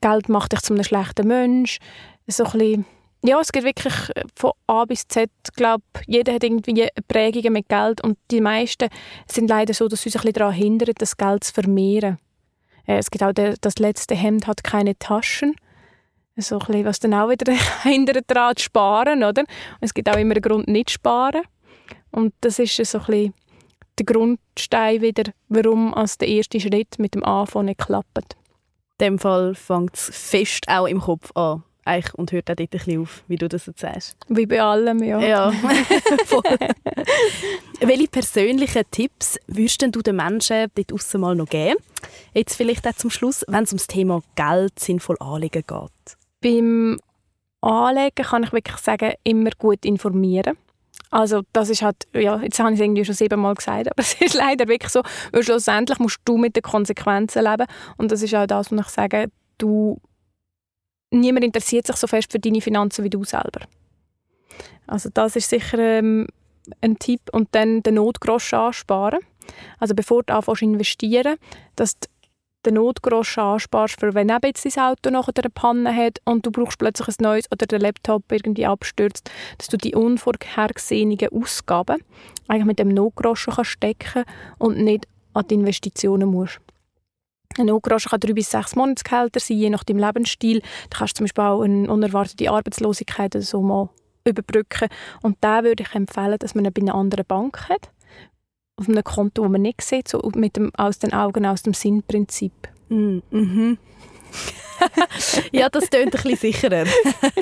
Geld 0.01 0.29
macht 0.29 0.53
dich 0.53 0.61
zu 0.61 0.75
einem 0.75 0.85
schlechten 0.85 1.27
Mensch. 1.27 1.79
So 2.27 2.45
ein 2.45 2.53
bisschen 2.53 2.87
ja, 3.23 3.39
es 3.41 3.53
geht 3.53 3.65
wirklich 3.65 3.95
äh, 4.17 4.25
von 4.35 4.53
A 4.67 4.85
bis 4.85 5.07
Z. 5.07 5.31
Ich 5.47 5.53
glaube, 5.55 5.83
jeder 6.07 6.35
hat 6.35 6.45
irgendwie 6.45 6.89
Prägungen 7.09 7.53
mit 7.53 7.69
Geld 7.69 8.03
und 8.03 8.19
die 8.31 8.41
meisten 8.41 8.89
sind 9.27 9.49
leider 9.49 9.75
so, 9.75 9.89
dass 9.89 10.03
sie 10.03 10.19
ein 10.19 10.33
daran 10.33 10.55
hindern, 10.55 10.95
das 10.97 11.17
Geld 11.17 11.45
zu 11.45 11.53
vermehren. 11.53 12.19
Äh, 12.87 12.99
es 12.99 13.11
gibt 13.11 13.23
auch 13.23 13.33
das 13.33 13.79
letzte 13.79 14.15
Hemd 14.15 14.47
hat 14.47 14.65
keine 14.65 14.99
Taschen. 14.99 15.55
So 16.37 16.59
ein 16.59 16.67
bisschen, 16.67 16.85
was 16.87 17.01
dann 17.01 17.15
auch 17.15 17.29
wieder 17.29 17.53
hindert 17.83 18.25
daran 18.29 18.57
zu 18.57 18.65
sparen, 18.65 19.23
oder? 19.23 19.43
Und 19.43 19.49
es 19.83 19.93
gibt 19.93 20.09
auch 20.09 20.17
immer 20.17 20.35
einen 20.35 20.43
Grund, 20.43 20.69
nicht 20.69 20.89
zu 20.89 20.95
sparen. 20.95 21.43
Und 22.13 22.33
das 22.41 22.59
ist 22.59 22.77
so 22.77 22.99
ein 22.99 23.05
bisschen 23.05 23.35
der 23.99 24.07
Grundstein 24.07 25.03
wieder, 25.03 25.25
warum 25.49 25.93
als 25.93 26.17
der 26.17 26.29
erste 26.29 26.59
Schritt 26.59 26.99
mit 26.99 27.15
dem 27.15 27.25
Anfang 27.25 27.67
nicht 27.67 27.81
klappt. 27.81 28.37
In 28.99 29.07
dem 29.07 29.19
Fall 29.19 29.55
fängt 29.55 29.95
es 29.95 30.11
fest 30.11 30.67
auch 30.69 30.87
im 30.87 31.01
Kopf 31.01 31.31
an 31.37 31.63
eigentlich, 31.85 32.15
und 32.15 32.33
hört 32.33 32.51
auch 32.51 32.57
dort 32.57 32.61
ein 32.61 32.69
bisschen 32.69 33.03
auf, 33.03 33.25
wie 33.29 33.37
du 33.37 33.49
das 33.49 33.67
erzählst. 33.67 34.17
Wie 34.29 34.47
bei 34.47 34.63
allem, 34.63 35.03
ja. 35.03 35.21
ja. 35.21 35.53
Welche 37.81 38.09
persönlichen 38.09 38.83
Tipps 38.91 39.39
würdest 39.47 39.83
du 39.83 40.03
den 40.03 40.17
Menschen 40.17 40.67
dort 40.75 40.93
aussen 40.93 41.21
mal 41.21 41.35
noch 41.35 41.49
geben? 41.49 41.77
Jetzt 42.35 42.57
vielleicht 42.57 42.87
auch 42.87 42.95
zum 42.95 43.11
Schluss, 43.11 43.45
wenn 43.49 43.65
es 43.65 43.73
um 43.73 43.79
das 43.79 43.87
Thema 43.87 44.23
Geld 44.35 44.79
sinnvoll 44.79 45.17
anlegen 45.21 45.65
geht. 45.67 46.17
Beim 46.41 46.99
Anlegen 47.61 48.25
kann 48.25 48.45
ich 48.45 48.53
wirklich 48.53 48.79
sagen, 48.79 49.13
immer 49.25 49.51
gut 49.59 49.85
informieren. 49.85 50.57
Also 51.11 51.43
das 51.53 51.71
ist 51.71 51.83
halt, 51.83 52.07
ja, 52.15 52.41
jetzt 52.41 52.61
habe 52.61 52.71
ich 52.71 52.79
es 52.79 52.85
irgendwie 52.85 53.05
schon 53.05 53.15
siebenmal 53.15 53.55
gesagt, 53.55 53.91
aber 53.91 53.95
es 53.99 54.15
ist 54.21 54.35
leider 54.35 54.69
wirklich 54.69 54.93
so, 54.93 55.03
weil 55.33 55.43
schlussendlich 55.43 55.99
musst 55.99 56.21
du 56.25 56.37
mit 56.37 56.55
den 56.55 56.63
Konsequenzen 56.63 57.45
leben 57.45 57.67
und 57.97 58.13
das 58.13 58.23
ist 58.23 58.35
auch 58.35 58.47
das, 58.47 58.71
was 58.71 58.87
ich 58.87 58.93
sage, 58.93 59.27
du 59.59 60.01
niemand 61.11 61.45
interessiert 61.45 61.87
sich 61.87 61.97
so 61.97 62.07
fest 62.07 62.33
für 62.33 62.39
deine 62.39 62.61
Finanzen 62.61 63.05
wie 63.05 63.11
du 63.11 63.25
selber. 63.25 63.61
Also 64.87 65.09
das 65.13 65.37
ist 65.37 65.49
sicher 65.49 65.79
ähm, 65.79 66.27
ein 66.81 66.99
Tipp. 66.99 67.21
Und 67.33 67.49
dann 67.53 67.83
den 67.83 67.95
Notgroschen 67.95 68.59
ansparen. 68.59 69.21
Also 69.79 69.95
bevor 69.95 70.23
du 70.23 70.35
anfängst 70.35 70.63
investieren, 70.63 71.37
dass 71.77 71.99
du 71.99 72.09
den 72.67 72.75
Notgroschen 72.75 73.43
ansparst, 73.43 73.99
für 73.99 74.15
wenn 74.15 74.29
eben 74.29 74.41
jetzt 74.45 74.65
dein 74.65 74.85
Auto 74.85 75.11
nachher 75.11 75.33
eine 75.37 75.51
Panne 75.51 75.95
hat 75.95 76.19
und 76.25 76.45
du 76.45 76.51
brauchst 76.51 76.79
plötzlich 76.79 77.09
ein 77.09 77.23
neues 77.23 77.51
oder 77.51 77.67
der 77.67 77.79
Laptop 77.79 78.31
irgendwie 78.31 78.67
abstürzt, 78.67 79.31
dass 79.57 79.69
du 79.69 79.79
die 79.79 79.95
unvorhergesehenen 79.95 81.19
Ausgaben 81.33 82.03
eigentlich 82.49 82.67
mit 82.67 82.79
dem 82.79 82.89
Notgroschen 82.89 83.55
kannst 83.55 83.71
stecken 83.71 84.25
und 84.59 84.79
nicht 84.79 85.07
an 85.33 85.47
die 85.49 85.55
Investitionen 85.55 86.29
musst. 86.29 86.61
Ein 87.59 87.71
Ogrosch 87.71 88.07
kann 88.07 88.21
drei 88.21 88.33
bis 88.33 88.51
sechs 88.51 88.77
Monatsgehälter 88.77 89.41
sein, 89.41 89.57
je 89.57 89.71
nach 89.71 89.85
deinem 89.85 89.99
Lebensstil. 89.99 90.61
Da 90.91 90.99
kannst 90.99 91.15
du 91.15 91.19
zum 91.19 91.25
Beispiel 91.25 91.45
auch 91.45 91.63
eine 91.63 91.91
unerwartete 91.91 92.51
Arbeitslosigkeit 92.51 93.35
oder 93.35 93.45
so 93.45 93.61
mal 93.61 93.91
überbrücken. 94.25 94.89
Und 95.23 95.39
da 95.41 95.65
würde 95.65 95.83
ich 95.83 95.95
empfehlen, 95.95 96.39
dass 96.39 96.55
man 96.55 96.65
ihn 96.65 96.73
bei 96.73 96.83
einer 96.83 96.95
anderen 96.95 97.27
Bank 97.27 97.69
hat. 97.69 97.91
Auf 98.77 98.89
einem 98.89 99.03
Konto, 99.05 99.43
das 99.43 99.51
man 99.51 99.63
nicht 99.63 99.83
sieht, 99.83 100.09
so 100.09 100.23
mit 100.35 100.57
dem 100.57 100.73
aus 100.77 100.99
den 100.99 101.13
Augen, 101.13 101.45
aus 101.45 101.63
dem 101.63 101.75
Sinnprinzip. 101.75 102.53
Mm, 102.89 103.19
mhm. 103.31 103.79
ja, 105.53 105.69
das 105.69 105.91
tönt 105.91 106.07
ein 106.07 106.11
bisschen 106.11 106.37
sicherer. 106.37 106.85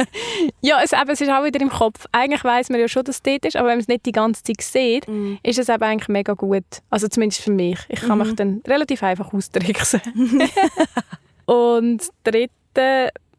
ja, 0.60 0.80
es, 0.82 0.92
eben, 0.92 1.10
es 1.10 1.20
ist 1.20 1.30
auch 1.30 1.44
wieder 1.44 1.60
im 1.60 1.70
Kopf. 1.70 2.06
Eigentlich 2.12 2.44
weiß 2.44 2.70
man 2.70 2.80
ja 2.80 2.88
schon, 2.88 3.04
dass 3.04 3.16
es 3.16 3.22
dort 3.22 3.44
ist, 3.44 3.56
aber 3.56 3.68
wenn 3.68 3.74
man 3.74 3.80
es 3.80 3.88
nicht 3.88 4.06
die 4.06 4.12
ganze 4.12 4.42
Zeit 4.42 4.60
sieht, 4.60 5.08
mm. 5.08 5.36
ist 5.42 5.58
es 5.58 5.68
eben 5.68 5.82
eigentlich 5.82 6.08
mega 6.08 6.34
gut. 6.34 6.64
Also 6.90 7.08
zumindest 7.08 7.42
für 7.42 7.52
mich. 7.52 7.78
Ich 7.88 8.00
kann 8.00 8.18
mm 8.18 8.24
mich 8.24 8.34
dann 8.34 8.62
relativ 8.66 9.02
einfach 9.02 9.32
austricksen. 9.32 10.00
Und 11.46 12.08
dritte, 12.24 12.50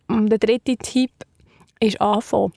der 0.08 0.38
dritte 0.40 0.78
Tipp 0.78 1.12
ist 1.80 2.00
anfangen. 2.02 2.54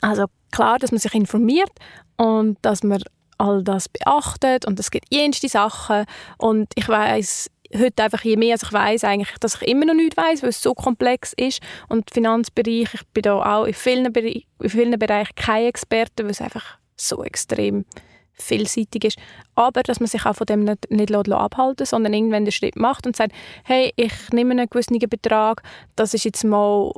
Also 0.00 0.26
klar, 0.52 0.78
dass 0.78 0.92
man 0.92 0.98
sich 0.98 1.14
informiert 1.14 1.72
und 2.16 2.58
dass 2.62 2.82
man 2.82 3.02
all 3.38 3.62
das 3.62 3.88
beachtet 3.88 4.66
und 4.66 4.78
es 4.80 4.90
gibt 4.90 5.06
jenste 5.10 5.48
Sachen 5.48 6.04
und 6.36 6.68
ich 6.74 6.88
weiß 6.88 7.50
heute 7.76 8.02
einfach 8.02 8.22
je 8.24 8.36
mehr, 8.36 8.54
als 8.54 8.62
ich 8.62 8.72
weiß 8.72 9.04
eigentlich, 9.04 9.36
dass 9.40 9.60
ich 9.60 9.68
immer 9.68 9.84
noch 9.84 9.94
nichts 9.94 10.16
weiß, 10.16 10.42
weil 10.42 10.50
es 10.50 10.62
so 10.62 10.74
komplex 10.74 11.32
ist. 11.34 11.60
Und 11.88 12.10
Finanzbereich, 12.10 12.94
ich 12.94 13.06
bin 13.12 13.22
da 13.22 13.34
auch 13.34 13.64
in 13.64 13.74
vielen, 13.74 14.12
Bereich, 14.12 14.46
in 14.60 14.70
vielen 14.70 14.98
Bereichen 14.98 15.34
kein 15.36 15.66
Experte, 15.66 16.24
weil 16.24 16.30
es 16.30 16.40
einfach 16.40 16.78
so 16.96 17.22
extrem 17.22 17.84
vielseitig 18.32 19.04
ist. 19.04 19.18
Aber 19.54 19.82
dass 19.82 20.00
man 20.00 20.06
sich 20.06 20.24
auch 20.24 20.36
von 20.36 20.46
dem 20.46 20.64
nicht, 20.64 20.90
nicht 20.90 21.12
abhalten 21.12 21.76
lässt, 21.80 21.90
sondern 21.90 22.14
irgendwann 22.14 22.44
den 22.44 22.52
Schritt 22.52 22.76
macht 22.76 23.06
und 23.06 23.16
sagt, 23.16 23.32
hey, 23.64 23.92
ich 23.96 24.12
nehme 24.32 24.52
einen 24.52 24.70
gewissen 24.70 24.98
Betrag, 24.98 25.62
das 25.96 26.14
ist 26.14 26.24
jetzt 26.24 26.44
mal 26.44 26.92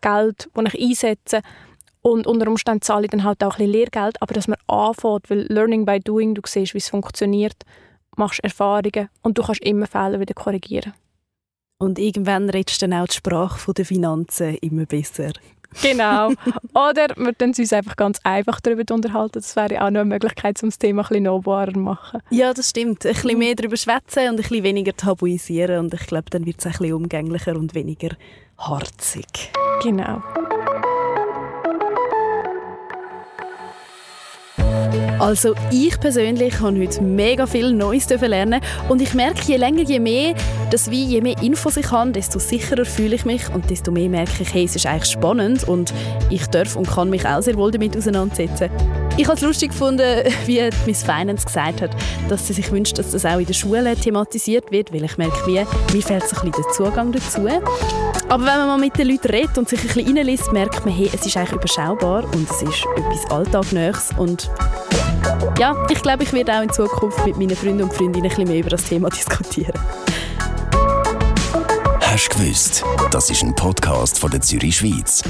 Geld, 0.00 0.48
das 0.54 0.74
ich 0.74 0.82
einsetze. 0.82 1.40
Und 2.02 2.26
unter 2.26 2.48
Umständen 2.48 2.82
zahle 2.82 3.04
ich 3.04 3.10
dann 3.10 3.22
halt 3.22 3.42
auch 3.44 3.54
ein 3.54 3.58
bisschen 3.58 3.72
Lehrgeld, 3.72 4.20
aber 4.20 4.34
dass 4.34 4.48
man 4.48 4.58
anfängt, 4.66 5.30
weil 5.30 5.46
Learning 5.48 5.86
by 5.86 6.00
Doing, 6.00 6.34
du 6.34 6.42
siehst, 6.44 6.74
wie 6.74 6.78
es 6.78 6.88
funktioniert, 6.88 7.64
machst 8.16 8.40
Erfahrungen 8.44 9.08
und 9.22 9.38
du 9.38 9.42
kannst 9.42 9.62
immer 9.62 9.86
Fehler 9.86 10.20
wieder 10.20 10.34
korrigieren. 10.34 10.92
Und 11.78 11.98
irgendwann 11.98 12.48
redest 12.48 12.80
du 12.80 12.86
dann 12.88 13.00
auch 13.00 13.08
die 13.08 13.16
Sprache 13.16 13.74
der 13.74 13.84
Finanzen 13.84 14.56
immer 14.56 14.86
besser. 14.86 15.32
Genau. 15.80 16.28
Oder 16.74 17.08
wir 17.16 17.34
können 17.34 17.54
uns 17.56 17.72
einfach 17.72 17.96
ganz 17.96 18.20
einfach 18.24 18.60
darüber 18.60 18.94
unterhalten. 18.94 19.34
Das 19.34 19.56
wäre 19.56 19.82
auch 19.82 19.90
noch 19.90 20.00
eine 20.00 20.04
Möglichkeit, 20.04 20.62
um 20.62 20.68
das 20.68 20.78
Thema 20.78 21.02
ein 21.02 21.08
bisschen 21.08 21.24
nahbarer 21.24 21.72
zu 21.72 21.78
machen. 21.78 22.20
Ja, 22.30 22.52
das 22.52 22.70
stimmt. 22.70 23.06
Ein 23.06 23.14
bisschen 23.14 23.38
mehr 23.38 23.54
darüber 23.54 23.76
schwätzen 23.76 24.28
und 24.28 24.30
ein 24.30 24.36
bisschen 24.36 24.62
weniger 24.62 24.94
tabuisieren. 24.94 25.78
Und 25.80 25.94
ich 25.94 26.06
glaube, 26.06 26.30
dann 26.30 26.46
wird 26.46 26.58
es 26.58 26.66
ein 26.66 26.72
bisschen 26.72 26.92
umgänglicher 26.94 27.56
und 27.56 27.74
weniger 27.74 28.10
harzig. 28.58 29.50
Genau. 29.82 30.22
Also 35.22 35.54
ich 35.70 36.00
persönlich 36.00 36.58
habe 36.58 36.80
heute 36.80 37.00
mega 37.00 37.46
viel 37.46 37.72
Neues 37.72 38.08
lernen 38.08 38.60
und 38.88 39.00
ich 39.00 39.14
merke, 39.14 39.40
je 39.46 39.56
länger, 39.56 39.84
je 39.84 40.00
mehr, 40.00 40.34
dass 40.72 40.90
wie 40.90 41.04
je 41.04 41.20
mehr 41.20 41.40
Infos 41.40 41.76
ich 41.76 41.92
habe, 41.92 42.10
desto 42.10 42.40
sicherer 42.40 42.84
fühle 42.84 43.14
ich 43.14 43.24
mich 43.24 43.48
und 43.54 43.70
desto 43.70 43.92
mehr 43.92 44.08
merke 44.08 44.42
ich, 44.42 44.52
hey, 44.52 44.64
es 44.64 44.74
ist 44.74 44.84
eigentlich 44.84 45.12
spannend 45.12 45.62
und 45.68 45.94
ich 46.28 46.44
darf 46.48 46.74
und 46.74 46.88
kann 46.88 47.08
mich 47.08 47.24
auch 47.24 47.40
sehr 47.40 47.54
wohl 47.54 47.70
damit 47.70 47.96
auseinandersetzen. 47.96 48.68
Ich 49.16 49.26
habe 49.26 49.36
es 49.36 49.42
lustig 49.42 49.70
gefunden, 49.70 50.24
wie 50.46 50.68
Miss 50.86 51.04
Finance 51.04 51.46
gesagt 51.46 51.82
hat, 51.82 51.90
dass 52.28 52.48
sie 52.48 52.54
sich 52.54 52.72
wünscht, 52.72 52.98
dass 52.98 53.12
das 53.12 53.24
auch 53.24 53.38
in 53.38 53.46
der 53.46 53.54
Schule 53.54 53.94
thematisiert 53.94 54.72
wird, 54.72 54.92
weil 54.92 55.04
ich 55.04 55.18
merke, 55.18 55.46
wie, 55.46 55.64
mir 55.94 56.02
fehlt 56.02 56.28
so 56.28 56.34
ein 56.40 56.50
bisschen 56.50 56.64
der 56.64 56.72
Zugang 56.72 57.12
dazu. 57.12 57.46
Aber 58.28 58.44
wenn 58.44 58.56
man 58.56 58.66
mal 58.66 58.78
mit 58.78 58.98
den 58.98 59.06
Leuten 59.06 59.28
redet 59.28 59.56
und 59.56 59.68
sich 59.68 59.82
ein 59.82 59.86
bisschen 59.86 60.16
reinliest, 60.16 60.52
merkt 60.52 60.84
man, 60.84 60.92
hey, 60.92 61.08
es 61.14 61.24
ist 61.24 61.36
eigentlich 61.36 61.52
überschaubar 61.52 62.24
und 62.24 62.50
es 62.50 62.60
ist 62.62 62.84
etwas 62.96 63.30
Alltagnächs 63.30 64.10
und 64.16 64.50
ja, 65.58 65.76
ich 65.90 66.02
glaube, 66.02 66.22
ich 66.22 66.32
werde 66.32 66.52
auch 66.54 66.62
in 66.62 66.70
Zukunft 66.70 67.24
mit 67.26 67.36
meinen 67.36 67.56
Freunden 67.56 67.82
und 67.82 67.92
Freundinnen 67.92 68.24
ein 68.24 68.28
bisschen 68.28 68.48
mehr 68.48 68.58
über 68.58 68.70
das 68.70 68.84
Thema 68.84 69.08
diskutieren. 69.10 69.78
Hast 72.00 72.28
du 72.28 72.38
gewusst? 72.38 72.84
Das 73.10 73.30
ist 73.30 73.42
ein 73.42 73.54
Podcast 73.54 74.18
von 74.18 74.30
der 74.30 74.40
Zürich 74.40 74.76
Schweiz. 74.76 75.22